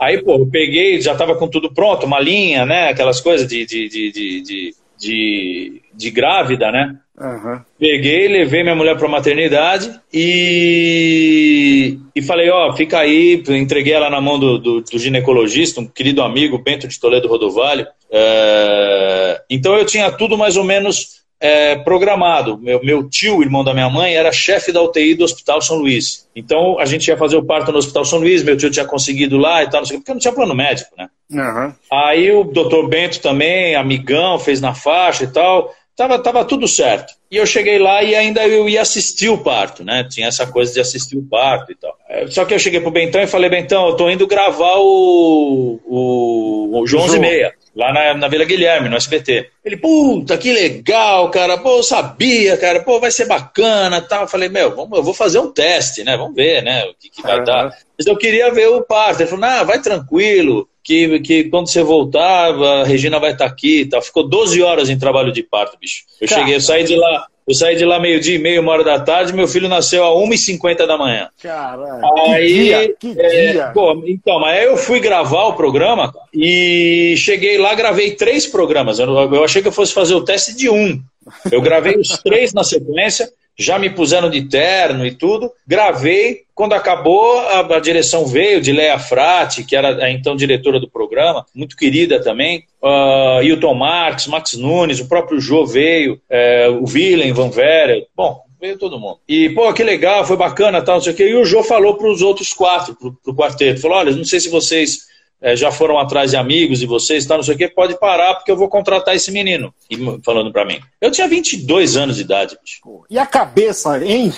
[0.00, 2.88] Aí, pô, eu peguei, já tava com tudo pronto, uma linha, né?
[2.88, 6.96] Aquelas coisas de, de, de, de, de, grávida, né?
[7.18, 7.60] Uhum.
[7.78, 14.20] Peguei, levei minha mulher para maternidade e, e falei, ó, fica aí, entreguei ela na
[14.20, 17.86] mão do, do, do ginecologista, um querido amigo, Bento de Toledo Rodovalho.
[18.10, 22.56] É, então eu tinha tudo mais ou menos é, programado.
[22.56, 26.26] Meu, meu tio, irmão da minha mãe, era chefe da UTI do Hospital São Luís.
[26.34, 29.36] Então a gente ia fazer o parto no Hospital São Luís, meu tio tinha conseguido
[29.36, 31.06] lá e tal, não sei, porque não tinha plano médico, né?
[31.30, 31.74] Uhum.
[31.92, 35.70] Aí o doutor Bento também, amigão, fez na faixa e tal.
[35.94, 37.12] Tava, tava tudo certo.
[37.30, 40.02] E eu cheguei lá e ainda eu ia assistir o parto, né?
[40.10, 41.94] Tinha essa coisa de assistir o parto e tal.
[42.08, 45.78] É, só que eu cheguei pro Bentão e falei, Bentão, eu tô indo gravar o,
[45.84, 49.50] o, o João e meia, lá na, na Vila Guilherme, no SBT.
[49.64, 51.58] Ele, puta, que legal, cara.
[51.58, 52.80] Pô, eu sabia, cara.
[52.82, 54.22] Pô, vai ser bacana tal.
[54.22, 56.16] Eu falei, meu, vamos, eu vou fazer um teste, né?
[56.16, 56.84] Vamos ver, né?
[56.84, 57.44] O que, que vai uhum.
[57.44, 57.72] dar.
[57.98, 59.20] Mas eu queria ver o parto.
[59.20, 63.50] Ele falou, não, vai tranquilo que, que quando você voltar, a Regina vai estar tá
[63.50, 64.02] aqui e tal.
[64.02, 66.04] Ficou 12 horas em trabalho de parto, bicho.
[66.20, 66.46] Eu Caramba.
[66.46, 68.98] cheguei, eu saí de lá, eu saí de lá meio-dia e meio, uma hora da
[68.98, 71.28] tarde, meu filho nasceu a 1h50 da manhã.
[71.42, 72.32] Caralho.
[72.32, 73.70] Aí, que dia, que é, dia.
[73.74, 78.98] Pô, então, mas aí eu fui gravar o programa e cheguei lá, gravei três programas.
[78.98, 81.02] Eu, eu achei que eu fosse fazer o teste de um.
[81.50, 85.50] Eu gravei os três na sequência já me puseram de terno e tudo.
[85.66, 86.44] Gravei.
[86.54, 90.88] Quando acabou, a, a direção veio de Leia Frati, que era a então diretora do
[90.88, 92.64] programa, muito querida também.
[92.80, 98.00] Uh, Hilton Marques, Max Nunes, o próprio Jô veio, uh, o Willem, Van Vera.
[98.16, 99.18] Bom, veio todo mundo.
[99.28, 101.28] E, pô, que legal, foi bacana, tal, não sei o quê.
[101.28, 103.80] E o Jô falou para os outros quatro, para o quarteto.
[103.80, 105.06] Falou: olha, não sei se vocês
[105.44, 108.34] é, já foram atrás de amigos de vocês, tá, não sei o quê, pode parar
[108.34, 109.74] porque eu vou contratar esse menino.
[109.90, 110.80] E falando para mim.
[110.98, 112.80] Eu tinha 22 anos de idade, bicho.
[113.10, 114.32] E a cabeça, hein?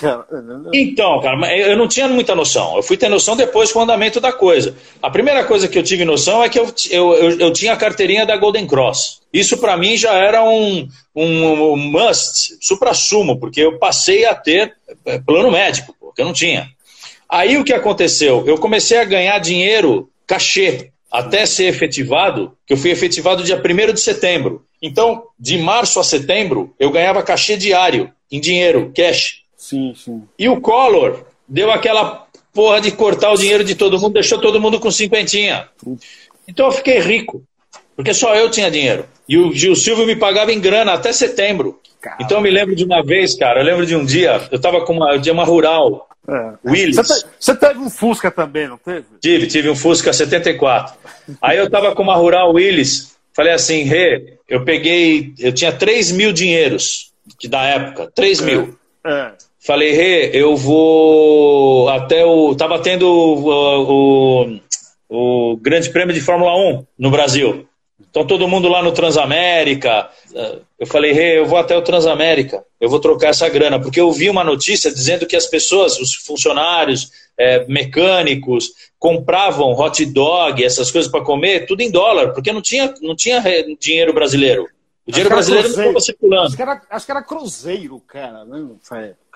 [0.73, 2.75] Então, cara, eu não tinha muita noção.
[2.75, 4.75] Eu fui ter noção depois com o andamento da coisa.
[5.01, 7.77] A primeira coisa que eu tive noção é que eu, eu, eu, eu tinha a
[7.77, 9.21] carteirinha da Golden Cross.
[9.31, 14.75] Isso para mim já era um, um, um must, supra-sumo, porque eu passei a ter
[15.05, 16.67] é, plano médico, porque eu não tinha.
[17.29, 18.43] Aí o que aconteceu?
[18.45, 23.93] Eu comecei a ganhar dinheiro, cachê, até ser efetivado, que eu fui efetivado dia 1
[23.93, 24.65] de setembro.
[24.81, 29.43] Então, de março a setembro, eu ganhava cachê diário, em dinheiro, cash.
[29.55, 30.23] Sim, sim.
[30.37, 34.59] E o Collor deu aquela porra de cortar o dinheiro de todo mundo, deixou todo
[34.59, 35.67] mundo com cinquentinha.
[36.47, 37.43] Então eu fiquei rico,
[37.97, 39.05] porque só eu tinha dinheiro.
[39.27, 41.81] E o Gil Silvio me pagava em grana até setembro.
[41.99, 42.23] Caramba.
[42.23, 44.85] Então eu me lembro de uma vez, cara, eu lembro de um dia, eu tava
[44.85, 46.53] com uma, de uma rural, é.
[46.63, 46.95] Willis.
[47.39, 49.05] Você, teve um Fusca também, não teve?
[49.19, 50.95] Tive, tive um Fusca 74.
[51.41, 56.11] Aí eu tava com uma Rural Willis, falei assim, Rê, eu peguei, eu tinha 3
[56.11, 57.11] mil dinheiros,
[57.49, 58.77] da época, 3 mil.
[59.03, 59.11] É.
[59.11, 59.31] é.
[59.59, 62.55] Falei, Rê, eu vou até o.
[62.55, 64.59] Tava tendo o, o,
[65.09, 67.66] o Grande Prêmio de Fórmula 1 no Brasil.
[68.09, 70.09] Então todo mundo lá no Transamérica.
[70.79, 74.11] Eu falei, hey, eu vou até o Transamérica, eu vou trocar essa grana, porque eu
[74.11, 80.91] vi uma notícia dizendo que as pessoas, os funcionários, é, mecânicos, compravam hot dog, essas
[80.91, 83.43] coisas para comer, tudo em dólar, porque não tinha, não tinha
[83.79, 84.67] dinheiro brasileiro.
[85.07, 86.47] O dinheiro brasileiro não estava circulando.
[86.47, 88.43] Acho que, era, acho que era Cruzeiro, cara.
[88.43, 88.67] Né?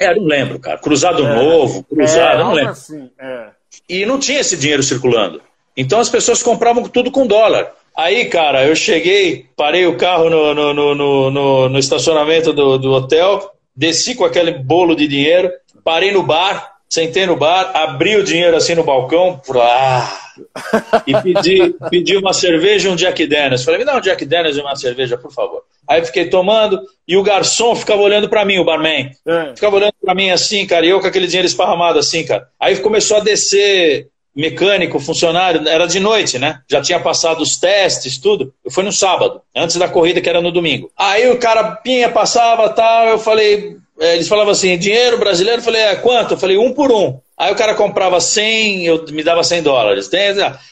[0.01, 0.77] É, não lembro, cara.
[0.77, 2.71] Cruzado é, Novo, Cruzado, é, não lembro.
[2.71, 3.49] Assim, é.
[3.87, 5.41] E não tinha esse dinheiro circulando.
[5.77, 7.73] Então as pessoas compravam tudo com dólar.
[7.95, 12.91] Aí, cara, eu cheguei, parei o carro no, no, no, no, no estacionamento do, do
[12.91, 15.51] hotel, desci com aquele bolo de dinheiro,
[15.83, 20.21] parei no bar, sentei no bar, abri o dinheiro assim no balcão, ah,
[21.05, 23.63] e pedi, pedi uma cerveja e um Jack Daniels.
[23.63, 25.63] Falei, me dá um Jack Daniels e uma cerveja, por favor.
[25.87, 29.11] Aí fiquei tomando e o garçom ficava olhando para mim, o barman.
[29.25, 29.55] É.
[29.55, 32.47] Ficava olhando para mim assim, cara, e eu com aquele dinheiro esparramado assim, cara.
[32.59, 36.61] Aí começou a descer mecânico, funcionário, era de noite, né?
[36.69, 38.53] Já tinha passado os testes, tudo.
[38.63, 40.89] Eu fui no sábado, antes da corrida que era no domingo.
[40.97, 45.65] Aí o cara pinha, passava, tal, eu falei, é, eles falavam assim, dinheiro brasileiro, eu
[45.65, 46.33] falei, é, quanto?
[46.33, 47.19] Eu falei, um por um.
[47.37, 50.09] Aí o cara comprava 100, eu me dava 100 dólares.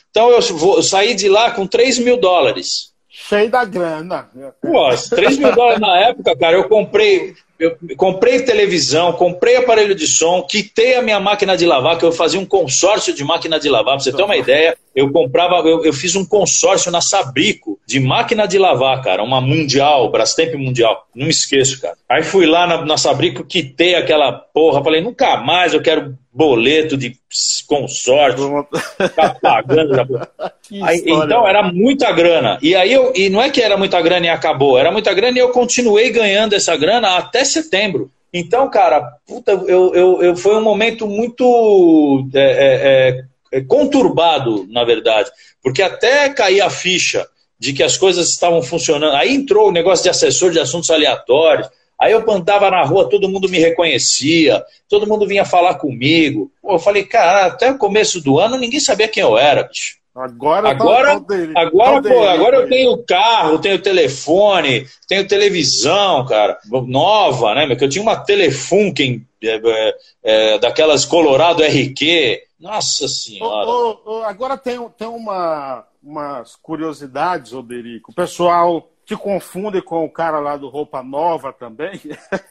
[0.09, 2.89] Então eu, vou, eu saí de lá com 3 mil dólares.
[3.09, 4.29] Cheio da grana.
[4.61, 10.07] Pô, 3 mil dólares na época, cara, eu comprei eu comprei televisão, comprei aparelho de
[10.07, 13.67] som, quitei a minha máquina de lavar, que eu fazia um consórcio de máquina de
[13.67, 14.77] lavar, para você ter uma ideia.
[14.95, 19.41] Eu comprava, eu, eu, fiz um consórcio na Sabrico de máquina de lavar, cara, uma
[19.41, 21.05] mundial, Brastemp mundial.
[21.13, 21.97] Não me esqueço, cara.
[22.07, 26.95] Aí fui lá na, na Sabrico, quitei aquela porra, falei, nunca mais eu quero boleto
[26.95, 27.15] de
[27.67, 30.27] consórcio, ficar pagando.
[30.83, 32.59] Aí, então era muita grana.
[32.61, 35.35] E aí eu, e não é que era muita grana e acabou, era muita grana
[35.35, 38.11] e eu continuei ganhando essa grana até setembro.
[38.31, 44.67] Então, cara, puta, eu, eu, eu foi um momento muito é, é, é, é conturbado,
[44.69, 45.31] na verdade,
[45.63, 47.27] porque até cair a ficha
[47.59, 49.15] de que as coisas estavam funcionando.
[49.15, 51.67] Aí entrou o negócio de assessor de assuntos aleatórios.
[51.99, 56.49] Aí eu andava na rua, todo mundo me reconhecia, todo mundo vinha falar comigo.
[56.61, 59.99] Pô, eu falei, cara, até o começo do ano ninguém sabia quem eu era, bicho.
[60.15, 66.25] Agora, agora, tá dele, agora, tá pô, agora eu tenho carro, tenho telefone, tenho televisão,
[66.25, 66.57] cara,
[66.87, 67.67] nova, né?
[67.67, 72.41] Porque eu tinha uma Telefunken é, é, é, daquelas Colorado RQ.
[72.59, 73.69] Nossa senhora.
[74.25, 78.11] agora tem, tem uma, umas curiosidades, Oderico.
[78.11, 81.99] O pessoal te confunde com o cara lá do Roupa Nova também.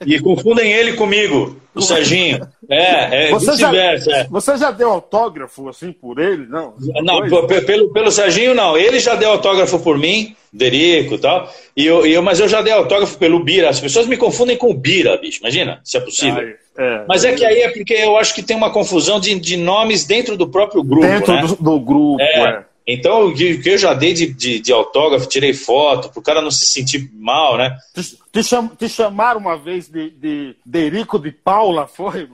[0.04, 2.48] E confundem ele comigo, o Serginho.
[2.68, 4.26] É, é você já, é.
[4.28, 6.46] você já deu autógrafo assim por ele?
[6.46, 7.20] Não, não
[7.64, 8.76] pelo, pelo Serginho não.
[8.76, 11.48] Ele já deu autógrafo por mim, Derico e tal.
[11.76, 13.68] E eu, eu, mas eu já dei autógrafo pelo Bira.
[13.68, 15.38] As pessoas me confundem com o Bira, bicho.
[15.38, 16.42] Imagina, se é possível.
[16.42, 19.20] Ai, é, mas é, é que aí é porque eu acho que tem uma confusão
[19.20, 21.06] de, de nomes dentro do próprio grupo.
[21.06, 21.42] Dentro né?
[21.42, 22.64] do, do, grupo, é.
[22.88, 22.92] É.
[22.92, 26.40] Então, o que eu já dei de, de, de autógrafo, tirei foto, para o cara
[26.40, 27.76] não se sentir mal, né?
[27.94, 32.28] Te, te, cham, te chamaram uma vez de, de Derico de Paula, foi?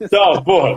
[0.00, 0.76] Então, porra,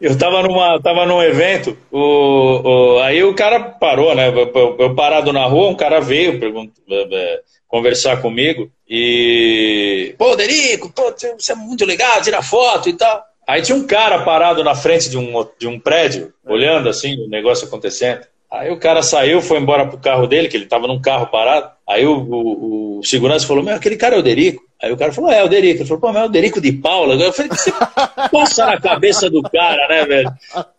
[0.00, 4.28] eu tava, numa, tava num evento, o, o, aí o cara parou, né?
[4.28, 10.14] Eu, eu, parado na rua, um cara veio é, é, conversar comigo e.
[10.16, 13.22] Pô, Derico, pô, você é muito legal, tira foto e tal.
[13.46, 17.28] Aí tinha um cara parado na frente de um, de um prédio, olhando assim, o
[17.28, 18.26] negócio acontecendo.
[18.50, 21.70] Aí o cara saiu, foi embora pro carro dele, que ele tava num carro parado.
[21.86, 24.62] Aí o, o, o segurança falou: Meu, aquele cara é o Derico.
[24.82, 25.82] Aí o cara falou: É, é o Derico.
[25.82, 27.14] Ele falou: Pô, mas é o Derico de Paula.
[27.14, 27.70] Eu falei: Você
[28.32, 30.32] passa na cabeça do cara, né, velho?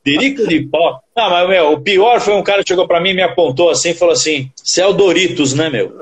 [0.03, 0.99] Derico de Paula.
[1.15, 3.91] Ah, mas, meu, o pior foi um cara que chegou pra mim, me apontou assim
[3.91, 5.93] e falou assim: Você é o Doritos, né, meu?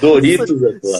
[0.00, 0.50] Doritos,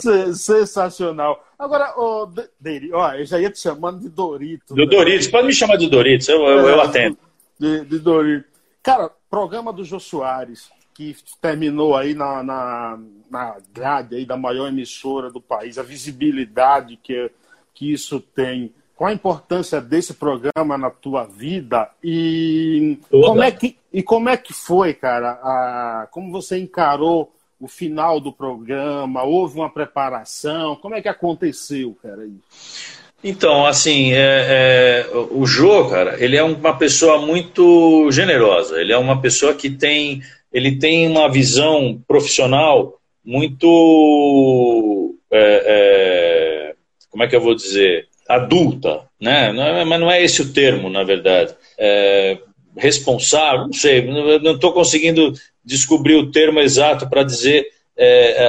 [0.05, 1.43] é Sensacional.
[1.59, 2.25] Agora, oh,
[2.59, 4.75] Deri, ó, eu já ia te chamando de Doritos.
[4.75, 4.85] Do né?
[4.85, 7.17] Doritos, pode me chamar de Doritos, eu, eu, eu é, atendo
[7.61, 8.49] de, de Dorito.
[8.81, 14.67] Cara, programa do Jô Soares, que terminou aí na, na, na grade aí da maior
[14.67, 17.29] emissora do país, a visibilidade que,
[17.71, 18.73] que isso tem.
[18.95, 24.37] Qual a importância desse programa na tua vida e como é que e como é
[24.37, 25.31] que foi, cara?
[25.43, 29.23] A, como você encarou o final do programa?
[29.23, 30.75] Houve uma preparação?
[30.75, 32.25] Como é que aconteceu, cara?
[32.25, 33.01] Isso?
[33.23, 38.81] Então, assim, é, é, o Jô, cara, ele é uma pessoa muito generosa.
[38.81, 46.75] Ele é uma pessoa que tem, ele tem uma visão profissional muito, é, é
[47.11, 49.53] como é que eu vou dizer, adulta, né?
[49.53, 51.53] Não é, mas não é esse o termo, na verdade.
[51.77, 52.39] É,
[52.75, 54.01] responsável, não sei,
[54.39, 57.67] não estou conseguindo descobrir o termo exato para dizer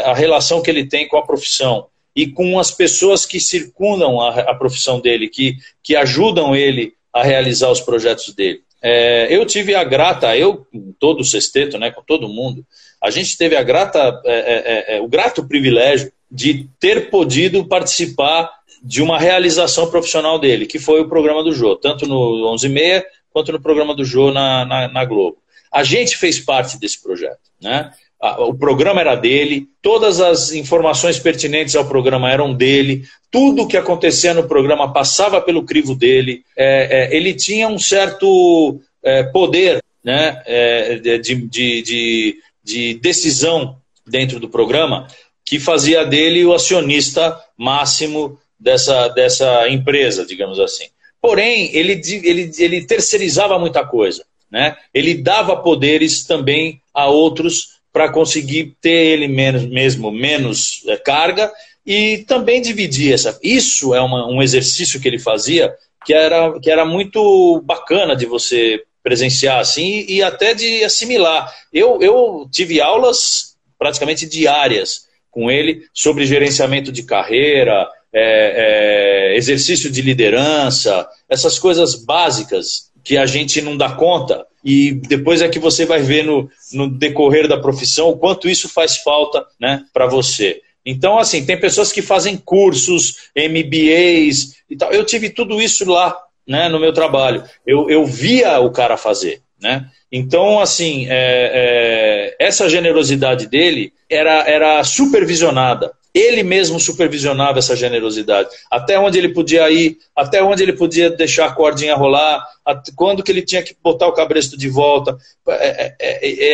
[0.04, 4.40] a relação que ele tem com a profissão e com as pessoas que circundam a,
[4.40, 8.60] a profissão dele, que, que ajudam ele a realizar os projetos dele.
[8.82, 12.66] É, eu tive a grata, eu, com todo o sexteto, né, com todo mundo,
[13.02, 17.64] a gente teve a grata, é, é, é, é o grato privilégio de ter podido
[17.66, 18.50] participar
[18.82, 22.68] de uma realização profissional dele, que foi o programa do Jô, tanto no 11 e
[22.68, 25.38] meia quanto no programa do Jô na, na, na Globo.
[25.72, 27.92] A gente fez parte desse projeto, né?
[28.38, 34.32] O programa era dele, todas as informações pertinentes ao programa eram dele, tudo que acontecia
[34.32, 40.40] no programa passava pelo crivo dele, é, é, ele tinha um certo é, poder né,
[40.46, 45.08] é, de, de, de, de decisão dentro do programa
[45.44, 50.86] que fazia dele o acionista máximo dessa, dessa empresa, digamos assim.
[51.20, 54.24] Porém, ele, ele, ele terceirizava muita coisa.
[54.50, 54.76] Né?
[54.92, 61.52] Ele dava poderes também a outros para conseguir ter ele menos, mesmo menos é, carga
[61.84, 63.38] e também dividir essa.
[63.42, 65.74] Isso é uma, um exercício que ele fazia
[66.04, 71.52] que era, que era muito bacana de você presenciar assim e até de assimilar.
[71.72, 79.90] Eu, eu tive aulas praticamente diárias com ele sobre gerenciamento de carreira, é, é, exercício
[79.90, 85.58] de liderança, essas coisas básicas que a gente não dá conta e depois é que
[85.58, 90.06] você vai ver no, no decorrer da profissão o quanto isso faz falta né, para
[90.06, 90.60] você.
[90.84, 94.92] Então, assim, tem pessoas que fazem cursos, MBAs e tal.
[94.92, 97.44] Eu tive tudo isso lá né, no meu trabalho.
[97.66, 99.42] Eu, eu via o cara fazer.
[99.60, 99.86] Né?
[100.10, 105.92] Então, assim, é, é, essa generosidade dele era, era supervisionada.
[106.14, 108.50] Ele mesmo supervisionava essa generosidade.
[108.70, 112.46] Até onde ele podia ir, até onde ele podia deixar a cordinha rolar,
[112.94, 115.16] quando que ele tinha que botar o cabresto de volta.
[115.48, 116.44] É, é, é,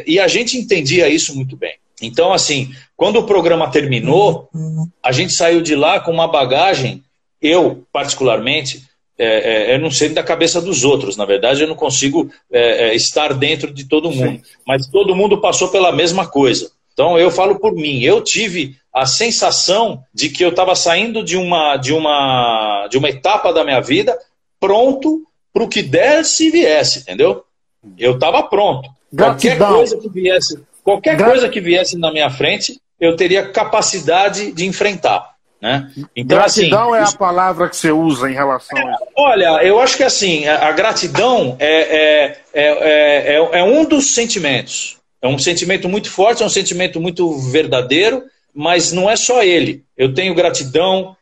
[0.00, 1.74] é, e a gente entendia isso muito bem.
[2.00, 4.48] Então, assim, quando o programa terminou,
[5.02, 7.02] a gente saiu de lá com uma bagagem,
[7.40, 8.82] eu particularmente,
[9.18, 12.88] é, é, eu não sei da cabeça dos outros, na verdade, eu não consigo é,
[12.88, 14.38] é estar dentro de todo mundo.
[14.38, 14.42] Sim.
[14.66, 16.72] Mas todo mundo passou pela mesma coisa.
[16.92, 21.36] Então eu falo por mim, eu tive a sensação de que eu estava saindo de
[21.36, 24.18] uma, de, uma, de uma etapa da minha vida
[24.60, 25.22] pronto
[25.52, 27.44] para o que desse e viesse, entendeu?
[27.98, 28.88] Eu estava pronto.
[29.12, 29.58] Gratidão.
[29.58, 31.28] Qualquer coisa que viesse, qualquer Gra...
[31.30, 35.32] coisa que viesse na minha frente, eu teria capacidade de enfrentar.
[35.60, 35.92] Né?
[36.16, 39.04] Então, gratidão assim, é a palavra que você usa em relação a isso.
[39.16, 42.64] Olha, eu acho que assim, a gratidão é, é,
[43.32, 44.96] é, é, um dos sentimentos.
[45.22, 49.84] É um sentimento muito forte, é um sentimento muito verdadeiro, mas não é só ele.
[49.96, 51.16] Eu tenho gratidão,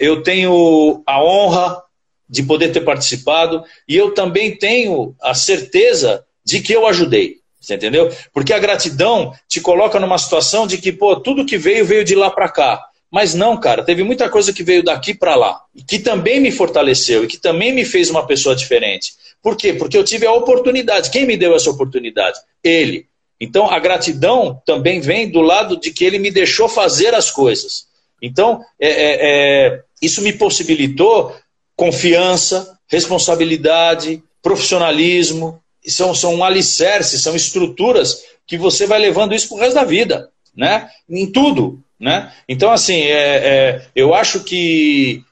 [0.00, 1.82] eu tenho a honra
[2.28, 7.36] de poder ter participado e eu também tenho a certeza de que eu ajudei.
[7.60, 8.10] Você entendeu?
[8.32, 12.14] Porque a gratidão te coloca numa situação de que, pô, tudo que veio, veio de
[12.14, 12.82] lá para cá.
[13.14, 16.50] Mas não, cara, teve muita coisa que veio daqui para lá, e que também me
[16.50, 19.12] fortaleceu, e que também me fez uma pessoa diferente.
[19.40, 19.72] Por quê?
[19.72, 21.10] Porque eu tive a oportunidade.
[21.10, 22.40] Quem me deu essa oportunidade?
[22.60, 23.06] Ele.
[23.40, 27.86] Então, a gratidão também vem do lado de que ele me deixou fazer as coisas.
[28.20, 31.36] Então, é, é, é, isso me possibilitou
[31.76, 39.60] confiança, responsabilidade, profissionalismo, são, são alicerces, são estruturas que você vai levando isso para o
[39.60, 40.90] resto da vida, né?
[41.08, 42.30] Em tudo, né?
[42.46, 45.24] Então, assim, é, é, eu acho que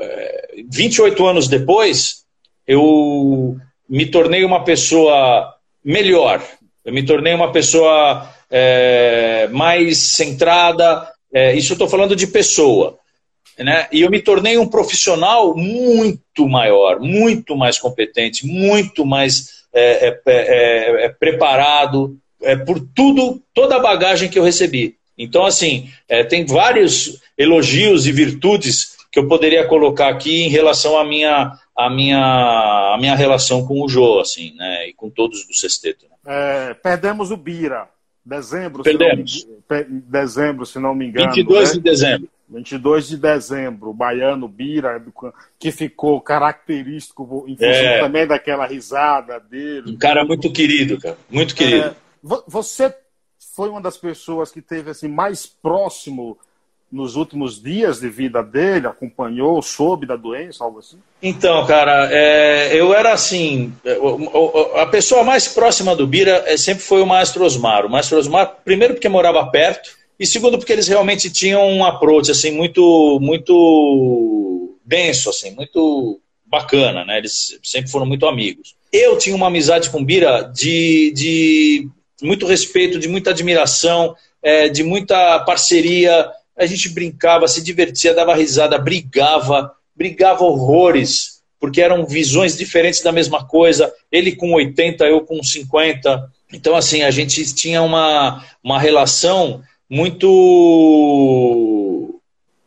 [0.00, 2.24] é, 28 anos depois,
[2.66, 3.56] eu
[3.88, 6.42] me tornei uma pessoa melhor,
[6.84, 12.98] eu me tornei uma pessoa é, mais centrada, é, isso eu estou falando de pessoa,
[13.56, 13.86] né?
[13.92, 21.08] E eu me tornei um profissional muito maior, muito mais competente, muito mais é é,
[21.10, 22.18] preparado
[22.66, 24.96] por tudo, toda a bagagem que eu recebi.
[25.16, 25.90] Então, assim,
[26.28, 31.90] tem vários elogios e virtudes que eu poderia colocar aqui em relação à minha, à
[31.90, 34.88] minha, à minha relação com o Jô, assim, né?
[34.88, 36.06] E com todos do sexteto.
[36.24, 36.74] Né?
[36.82, 37.88] perdemos o Bira.
[38.24, 39.40] Dezembro, Perdemos.
[39.40, 41.26] Se não, dezembro, se não me engano.
[41.26, 41.74] 22 né?
[41.74, 42.28] de dezembro.
[42.48, 45.02] 22 de dezembro, o baiano Bira,
[45.58, 48.00] que ficou característico em função é.
[48.00, 49.92] também daquela risada dele.
[49.92, 51.86] Um cara muito querido, cara, muito querido.
[51.86, 51.94] É,
[52.46, 52.94] você
[53.54, 56.38] foi uma das pessoas que teve assim mais próximo
[56.90, 60.98] nos últimos dias de vida dele, acompanhou, soube da doença, algo assim?
[61.22, 63.72] Então, cara, é, eu era assim,
[64.76, 67.86] a pessoa mais próxima do Bira é, sempre foi o Maestro Osmar.
[67.86, 72.30] O Maestro Osmar, primeiro porque morava perto, e segundo porque eles realmente tinham um approach
[72.30, 77.16] assim muito muito denso assim, muito bacana, né?
[77.16, 78.74] Eles sempre foram muito amigos.
[78.92, 81.88] Eu tinha uma amizade com Bira de, de
[82.22, 86.30] muito respeito, de muita admiração, é, de muita parceria.
[86.56, 93.12] A gente brincava, se divertia, dava risada, brigava, brigava horrores, porque eram visões diferentes da
[93.12, 93.92] mesma coisa.
[94.10, 96.30] Ele com 80, eu com 50.
[96.52, 101.00] Então, assim, a gente tinha uma, uma relação muito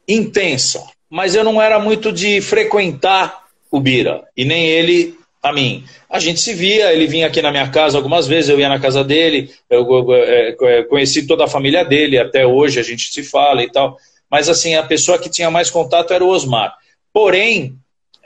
[0.08, 5.84] intensa, mas eu não era muito de frequentar o Bira e nem ele a mim.
[6.10, 8.80] A gente se via, ele vinha aqui na minha casa algumas vezes, eu ia na
[8.80, 13.22] casa dele, eu, é, é, conheci toda a família dele, até hoje a gente se
[13.22, 13.96] fala e tal.
[14.30, 16.74] Mas assim, a pessoa que tinha mais contato era o Osmar.
[17.14, 17.76] Porém,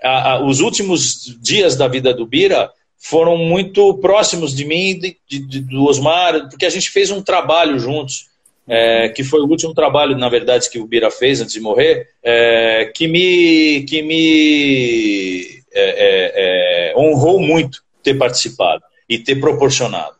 [0.02, 5.18] a, a, os últimos dias da vida do Bira foram muito próximos de mim, de,
[5.28, 8.30] de, do Osmar, porque a gente fez um trabalho juntos
[8.66, 12.08] é, que foi o último trabalho, na verdade, que o Bira fez antes de morrer,
[12.24, 20.16] é, que me, que me é, é, é honrou muito ter participado e ter proporcionado.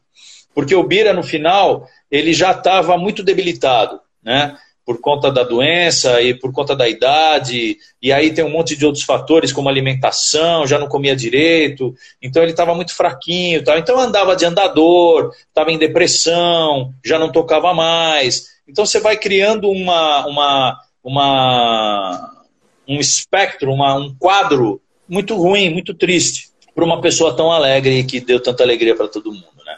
[0.54, 4.58] Porque o Bira, no final, ele já estava muito debilitado, né?
[4.90, 8.88] por conta da doença e por conta da idade, e aí tem um monte de
[8.88, 13.78] outros fatores, como alimentação, já não comia direito, então ele estava muito fraquinho, tal.
[13.78, 18.48] então andava de andador, estava em depressão, já não tocava mais.
[18.68, 22.44] Então você vai criando uma, uma, uma
[22.88, 28.04] um espectro, uma, um quadro muito ruim, muito triste para uma pessoa tão alegre e
[28.04, 29.48] que deu tanta alegria para todo mundo.
[29.66, 29.78] Né?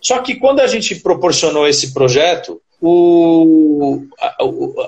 [0.00, 4.02] Só que quando a gente proporcionou esse projeto, o,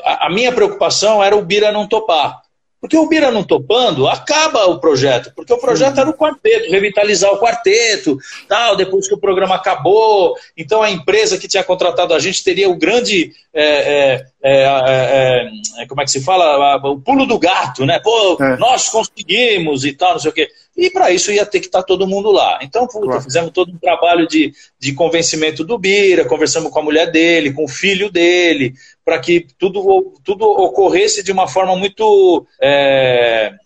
[0.05, 2.43] a, a, minha preocupação era o Bira não topar.
[2.87, 5.33] Porque o Bira não topando, acaba o projeto.
[5.35, 8.17] Porque o projeto era o quarteto, revitalizar o quarteto,
[8.49, 10.37] tal, depois que o programa acabou.
[10.57, 16.01] Então a empresa que tinha contratado a gente teria o grande, é, é, é, como
[16.01, 16.77] é que se fala?
[16.77, 17.99] O pulo do gato, né?
[17.99, 20.49] Pô, nós conseguimos e tal, não sei o quê.
[20.77, 22.59] E para isso ia ter que estar tá todo mundo lá.
[22.63, 23.23] Então, puta, claro.
[23.23, 27.65] fizemos todo um trabalho de, de convencimento do Bira, conversamos com a mulher dele, com
[27.65, 28.75] o filho dele,
[29.05, 32.47] para que tudo, tudo ocorresse de uma forma muito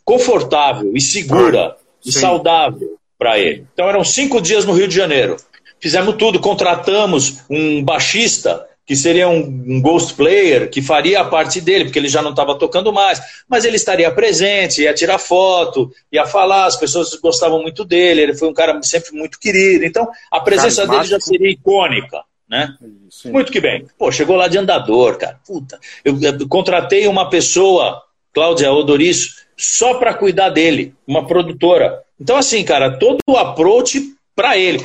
[0.05, 3.67] confortável e segura e saudável para ele.
[3.73, 5.37] Então eram cinco dias no Rio de Janeiro.
[5.81, 11.61] Fizemos tudo, contratamos um baixista que seria um, um, ghost player, que faria a parte
[11.61, 15.93] dele, porque ele já não estava tocando mais, mas ele estaria presente, ia tirar foto,
[16.11, 20.09] ia falar, as pessoas gostavam muito dele, ele foi um cara sempre muito querido, então
[20.29, 22.75] a presença dele já seria icônica, né?
[23.09, 23.31] Sim.
[23.31, 23.87] Muito que bem.
[23.97, 25.79] Pô, chegou lá de andador, cara, puta.
[26.05, 28.03] Eu, eu contratei uma pessoa,
[28.35, 32.03] Cláudia Odoriço, só para cuidar dele, uma produtora.
[32.21, 34.03] Então, assim, cara, todo o approach
[34.35, 34.85] para ele.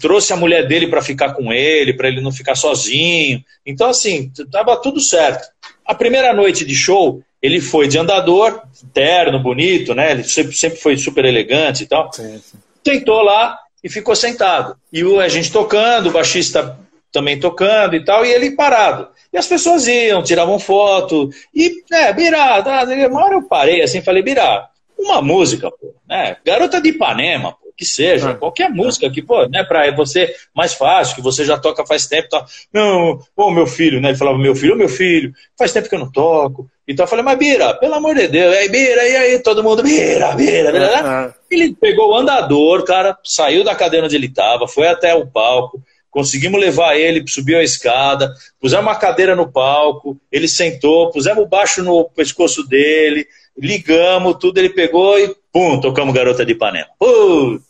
[0.00, 3.42] Trouxe a mulher dele para ficar com ele, para ele não ficar sozinho.
[3.64, 5.46] Então, assim, tava tudo certo.
[5.84, 10.12] A primeira noite de show, ele foi de andador, terno, bonito, né?
[10.12, 12.12] Ele sempre, sempre foi super elegante e tal.
[12.12, 12.58] Sim, sim.
[12.86, 14.76] Sentou lá e ficou sentado.
[14.92, 16.78] E a gente tocando, o baixista
[17.12, 19.08] também tocando e tal, e ele parado.
[19.32, 21.30] E as pessoas iam, tiravam foto.
[21.54, 22.62] E, é, Birá,
[23.08, 26.36] uma hora eu parei assim falei, Birá, uma música, pô, né?
[26.44, 28.34] Garota de Ipanema, pô, que seja, é.
[28.34, 32.28] qualquer música que, pô, né, pra você mais fácil, que você já toca faz tempo,
[32.28, 32.44] tá?
[32.72, 34.10] Não, ô meu filho, né?
[34.10, 36.68] Ele falava, meu filho, ô meu filho, faz tempo que eu não toco.
[36.86, 39.82] Então eu falei, mas Bira, pelo amor de Deus, aí Bira, e aí todo mundo,
[39.82, 40.86] Bira, Bira, Bira.
[40.86, 41.34] É, é.
[41.50, 45.82] Ele pegou o andador, cara, saiu da cadeira onde ele tava, foi até o palco,
[46.10, 51.48] conseguimos levar ele, subiu a escada, pusemos uma cadeira no palco, ele sentou, pusemos o
[51.48, 53.26] baixo no pescoço dele,
[53.56, 56.88] ligamos, tudo, ele pegou e pum, tocamos Garota de Ipanema.
[56.98, 57.62] Puta,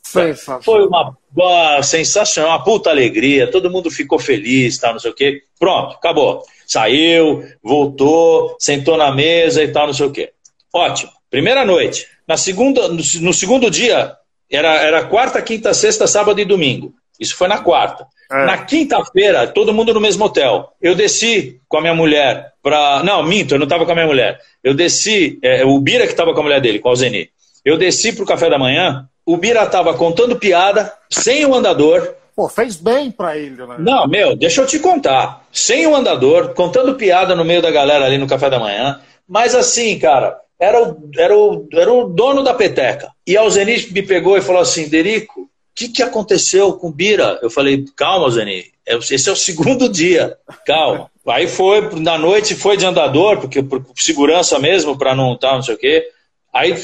[0.62, 5.14] foi uma, uma sensação, uma puta alegria, todo mundo ficou feliz, tal, não sei o
[5.14, 5.42] quê.
[5.58, 6.42] Pronto, acabou.
[6.66, 10.32] Saiu, voltou, sentou na mesa e tal, não sei o quê.
[10.72, 11.12] Ótimo.
[11.30, 12.06] Primeira noite.
[12.26, 14.16] Na segunda, no, no segundo dia,
[14.50, 16.94] era, era quarta, quinta, sexta, sábado e domingo.
[17.18, 18.06] Isso foi na quarta.
[18.30, 18.46] É.
[18.46, 20.72] Na quinta-feira, todo mundo no mesmo hotel.
[20.80, 23.02] Eu desci com a minha mulher para.
[23.02, 24.38] Não, minto, eu não estava com a minha mulher.
[24.62, 27.28] Eu desci, é, o Bira que estava com a mulher dele, com o Zeni.
[27.64, 32.14] Eu desci para o café da manhã, o Bira estava contando piada, sem o andador.
[32.36, 33.76] Pô, fez bem para ele, né?
[33.78, 35.44] Não, meu, deixa eu te contar.
[35.52, 39.00] Sem o andador, contando piada no meio da galera ali no café da manhã.
[39.26, 43.10] Mas assim, cara, era o, era o, era o dono da peteca.
[43.26, 47.38] E a Zenit me pegou e falou assim: Derico, que, que aconteceu com Bira?
[47.42, 51.10] Eu falei, calma, Zeni, é esse é o segundo dia, calma.
[51.26, 55.54] Aí foi, na noite foi de andador, porque por segurança mesmo, para não estar, tá,
[55.54, 56.06] não sei o quê.
[56.52, 56.74] Aí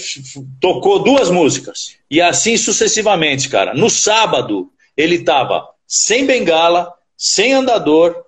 [0.60, 1.96] tocou duas músicas.
[2.10, 3.74] E assim sucessivamente, cara.
[3.74, 8.24] No sábado, ele estava sem bengala, sem andador,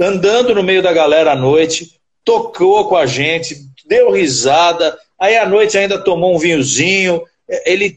[0.00, 3.56] andando no meio da galera à noite, tocou com a gente,
[3.86, 4.96] deu risada.
[5.18, 7.22] Aí à noite ainda tomou um vinhozinho,
[7.64, 7.96] ele,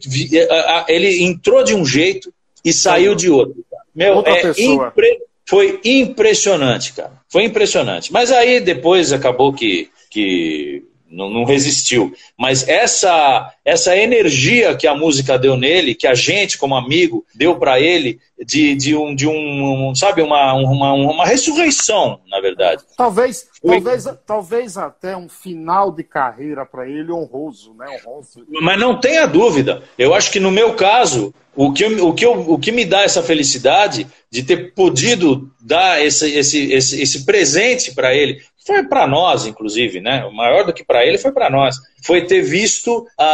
[0.87, 2.33] ele entrou de um jeito
[2.63, 3.63] e saiu de outro.
[3.93, 5.19] Meu, é impre...
[5.45, 7.13] foi impressionante, cara.
[7.29, 8.11] Foi impressionante.
[8.13, 12.13] Mas aí depois acabou que, que não, não, resistiu.
[12.37, 17.57] Mas essa, essa energia que a música deu nele, que a gente, como amigo, deu
[17.57, 22.83] para ele, de, de, um, de um, sabe, uma, uma, uma ressurreição, na verdade.
[22.97, 27.85] Talvez, talvez, talvez até um final de carreira para ele honroso, né?
[28.03, 28.45] Honroso.
[28.61, 29.83] Mas não tenha dúvida.
[29.97, 33.03] Eu acho que no meu caso, o que, o que, eu, o que me dá
[33.03, 39.07] essa felicidade de ter podido dar esse, esse, esse, esse presente para ele, foi para
[39.07, 40.23] nós, inclusive, né?
[40.25, 41.75] O maior do que para ele foi para nós.
[42.03, 43.25] Foi ter visto a,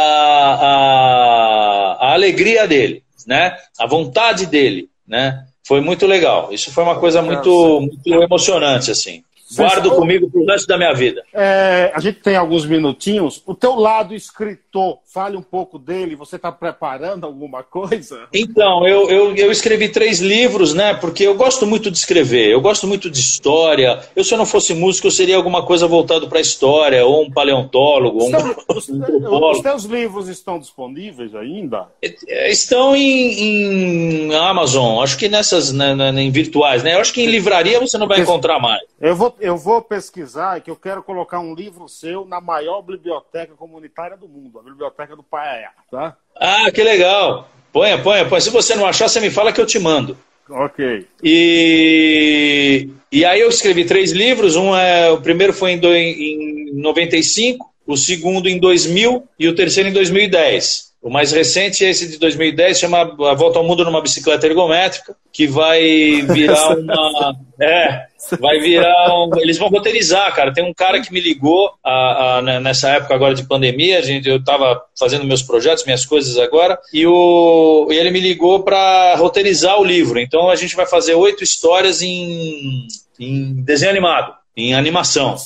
[0.70, 3.56] a, a alegria dele, né?
[3.78, 5.44] A vontade dele, né?
[5.66, 6.48] Foi muito legal.
[6.50, 9.22] Isso foi uma coisa muito, muito emocionante, assim.
[9.54, 11.22] Guardo comigo pro resto da minha vida.
[11.32, 13.42] É, a gente tem alguns minutinhos.
[13.46, 16.14] O teu lado escritor, fale um pouco dele.
[16.14, 18.28] Você está preparando alguma coisa?
[18.32, 20.94] Então, eu, eu, eu, escrevi três livros, né?
[20.94, 22.50] Porque eu gosto muito de escrever.
[22.50, 24.00] Eu gosto muito de história.
[24.14, 27.22] Eu, se eu não fosse músico, eu seria alguma coisa voltado para a história, ou
[27.22, 28.58] um paleontólogo, ou um...
[28.68, 31.88] Os, os teus livros estão disponíveis ainda?
[32.02, 35.02] É, estão em, em Amazon.
[35.02, 36.94] Acho que nessas, né, né, em virtuais, né?
[36.94, 38.82] Eu acho que em livraria você não vai encontrar mais.
[39.00, 43.54] Eu vou eu vou pesquisar que eu quero colocar um livro seu na maior biblioteca
[43.54, 46.16] comunitária do mundo, a biblioteca do Paiaiá, tá?
[46.36, 47.48] Ah, que legal.
[47.72, 48.40] Ponha, ponha, ponha.
[48.40, 50.16] Se você não achar, você me fala que eu te mando.
[50.50, 51.06] Ok.
[51.22, 54.56] E, e aí eu escrevi três livros.
[54.56, 59.54] Um é, o primeiro foi em, do, em 95, o segundo em 2000 e o
[59.54, 60.87] terceiro em 2010.
[61.00, 65.14] O mais recente é esse de 2010, chama A Volta ao Mundo numa Bicicleta Ergométrica,
[65.32, 65.80] que vai
[66.22, 67.36] virar uma.
[67.60, 68.06] É,
[68.40, 69.14] vai virar.
[69.14, 70.52] Um, eles vão roteirizar, cara.
[70.52, 74.28] Tem um cara que me ligou a, a, nessa época agora de pandemia, a gente,
[74.28, 79.14] eu estava fazendo meus projetos, minhas coisas agora, e, o, e ele me ligou para
[79.14, 80.18] roteirizar o livro.
[80.18, 82.88] Então a gente vai fazer oito histórias em,
[83.20, 85.36] em desenho animado, em animação.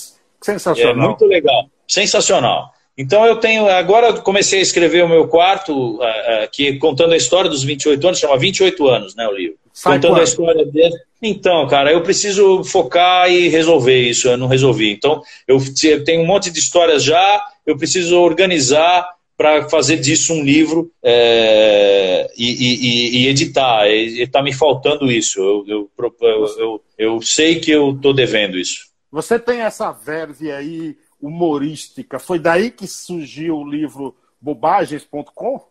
[0.41, 1.05] Sensacional.
[1.05, 1.67] É muito legal.
[1.87, 2.73] Sensacional.
[2.97, 3.67] Então eu tenho.
[3.69, 8.07] Agora comecei a escrever o meu quarto, uh, uh, que contando a história dos 28
[8.07, 9.57] anos, chama 28 anos, né, o livro.
[9.73, 10.21] Sai contando quando?
[10.21, 10.95] a história dele.
[11.23, 14.93] Então, cara, eu preciso focar e resolver isso, eu não resolvi.
[14.93, 15.59] Então, eu
[16.05, 22.31] tenho um monte de histórias já, eu preciso organizar para fazer disso um livro é,
[22.37, 23.89] e, e, e, editar.
[23.89, 25.41] Está me faltando isso.
[25.41, 25.91] Eu, eu,
[26.21, 28.87] eu, eu, eu sei que eu estou devendo isso.
[29.11, 32.19] Você tem essa verve aí humorística.
[32.19, 35.65] Foi daí que surgiu o livro Bobagens.com?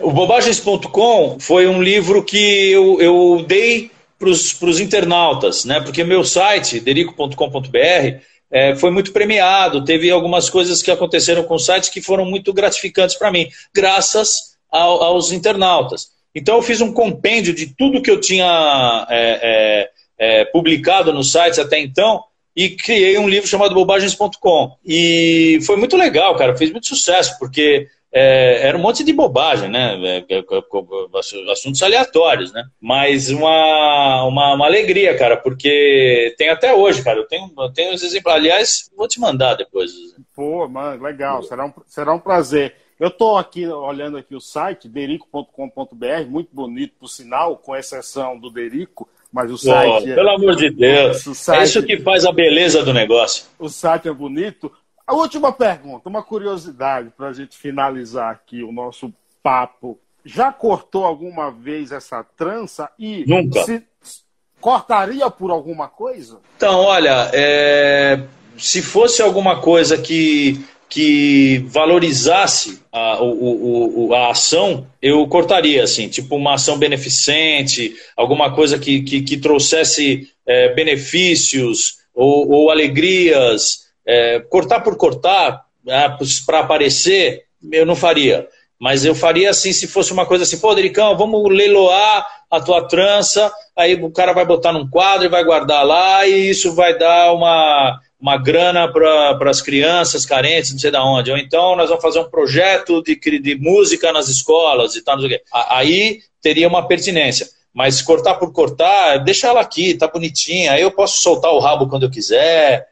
[0.00, 5.80] O Bobagens.com foi um livro que eu, eu dei para os internautas, né?
[5.80, 8.20] porque meu site, derico.com.br,
[8.50, 9.84] é, foi muito premiado.
[9.84, 14.56] Teve algumas coisas que aconteceram com o site que foram muito gratificantes para mim, graças
[14.70, 16.08] ao, aos internautas.
[16.34, 21.30] Então eu fiz um compêndio de tudo que eu tinha é, é, é publicado nos
[21.32, 22.24] sites até então
[22.54, 24.76] e criei um livro chamado bobagens.com.
[24.84, 29.70] E foi muito legal, cara, fez muito sucesso, porque é, era um monte de bobagem,
[29.70, 29.94] né?
[30.02, 32.64] É, é, é, assuntos aleatórios, né?
[32.80, 37.18] Mas uma, uma, uma, alegria, cara, porque tem até hoje, cara.
[37.18, 38.34] Eu tenho, eu tenho os exemplos.
[38.34, 39.92] Aliás, vou te mandar depois.
[40.34, 41.42] Pô, mano, legal.
[41.44, 42.74] Será um, será um prazer.
[42.98, 48.50] Eu estou aqui olhando aqui o site, derico.com.br, muito bonito, por sinal, com exceção do
[48.50, 49.08] Derico.
[49.32, 50.10] Mas o site.
[50.10, 50.14] É...
[50.14, 51.22] Pelo amor de Deus.
[51.22, 51.60] Site...
[51.60, 53.44] É isso que faz a beleza do negócio.
[53.58, 54.72] O site é bonito.
[55.06, 59.12] A última pergunta, uma curiosidade para a gente finalizar aqui o nosso
[59.42, 59.98] papo.
[60.24, 63.64] Já cortou alguma vez essa trança e Nunca.
[63.64, 63.82] Se...
[64.60, 66.40] cortaria por alguma coisa?
[66.56, 68.22] Então, olha, é...
[68.56, 76.08] se fosse alguma coisa que que valorizasse a, o, o, a ação, eu cortaria, assim,
[76.08, 83.88] tipo uma ação beneficente, alguma coisa que, que, que trouxesse é, benefícios ou, ou alegrias.
[84.04, 88.48] É, cortar por cortar, né, para aparecer, eu não faria.
[88.78, 92.88] Mas eu faria assim, se fosse uma coisa assim, pô, Dericão, vamos leiloar a tua
[92.88, 96.98] trança, aí o cara vai botar num quadro e vai guardar lá, e isso vai
[96.98, 101.30] dar uma uma grana para as crianças carentes, não sei de onde.
[101.30, 105.26] Ou então nós vamos fazer um projeto de, de música nas escolas e tal, não
[105.26, 105.44] sei o quê.
[105.52, 107.48] Aí teria uma pertinência.
[107.72, 110.72] Mas cortar por cortar, deixa ela aqui, tá bonitinha.
[110.72, 112.88] Aí eu posso soltar o rabo quando eu quiser.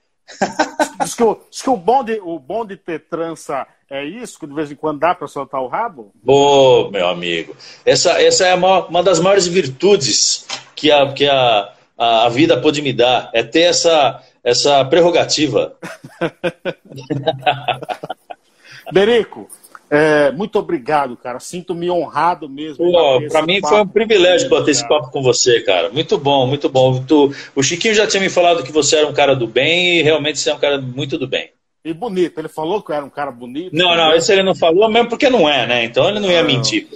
[1.02, 4.38] diz, que o, diz que o, bom de, o bom de ter trança é isso,
[4.38, 6.12] que de vez em quando dá para soltar o rabo?
[6.24, 11.26] Ô, oh, meu amigo, essa, essa é uma, uma das maiores virtudes que a, que
[11.26, 13.30] a, a vida pode me dar.
[13.32, 15.76] É ter essa, essa prerrogativa.
[18.92, 19.48] Derico,
[19.90, 21.40] é, muito obrigado, cara.
[21.40, 22.92] Sinto-me honrado mesmo.
[23.30, 25.90] Para mim foi um privilégio bater esse papo com você, cara.
[25.90, 27.02] Muito bom, muito bom.
[27.02, 30.02] Tu, o Chiquinho já tinha me falado que você era um cara do bem e
[30.02, 31.50] realmente você é um cara muito do bem.
[31.84, 32.38] E bonito.
[32.38, 33.74] Ele falou que eu era um cara bonito.
[33.74, 35.84] Não, não, esse ele não falou mesmo porque não é, né?
[35.84, 36.48] Então ele não ia não.
[36.48, 36.86] mentir.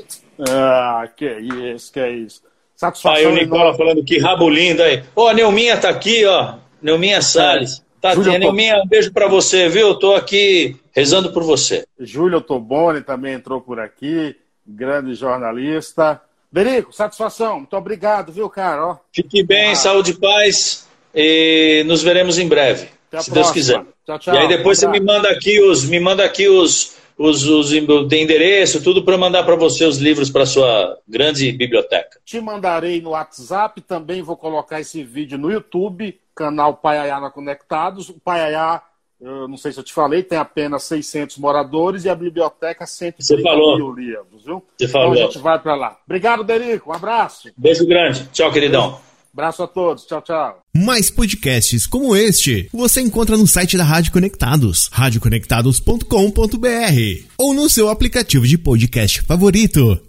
[0.51, 2.43] Ah, que é isso, que é isso.
[2.76, 3.16] Satisfação.
[3.16, 3.78] Aí o Nicola enorme.
[3.78, 5.03] falando que rabo lindo aí.
[5.14, 6.57] Ô, a Neuminha tá aqui, ó.
[6.83, 7.83] Neuminha Salles.
[8.01, 9.95] Tatinha, Neuminha, um beijo para você, viu?
[9.95, 11.87] Tô aqui rezando por você.
[12.01, 14.35] Júlio Toboni também entrou por aqui,
[14.66, 16.20] grande jornalista.
[16.51, 17.59] Berico, satisfação.
[17.59, 18.87] Muito obrigado, viu, cara?
[18.87, 18.97] Ó.
[19.12, 19.76] Fique bem, ah.
[19.76, 20.89] saúde e paz.
[21.14, 23.85] E nos veremos em breve, Até se Deus quiser.
[24.05, 24.35] Tchau, tchau.
[24.35, 28.16] E aí depois você me manda aqui os, me manda aqui os, os, os de
[28.16, 32.20] endereço, tudo para mandar para você os livros para sua grande biblioteca.
[32.24, 38.08] Te mandarei no WhatsApp, também vou colocar esse vídeo no YouTube canal Paiaiá na Conectados.
[38.08, 38.82] O Paiaiá,
[39.20, 43.56] eu não sei se eu te falei, tem apenas 600 moradores e a biblioteca 130
[43.76, 44.62] mil livros, viu?
[44.76, 45.14] Você falou.
[45.14, 45.98] Então a gente vai para lá.
[46.04, 46.90] Obrigado, Derico.
[46.90, 47.50] Um abraço.
[47.56, 48.26] Beijo grande.
[48.28, 49.11] Tchau, queridão.
[49.33, 50.05] Abraço a todos.
[50.05, 50.61] Tchau, tchau.
[50.74, 57.89] Mais podcasts como este você encontra no site da Rádio Conectados, radioconectados.com.br ou no seu
[57.89, 60.03] aplicativo de podcast favorito.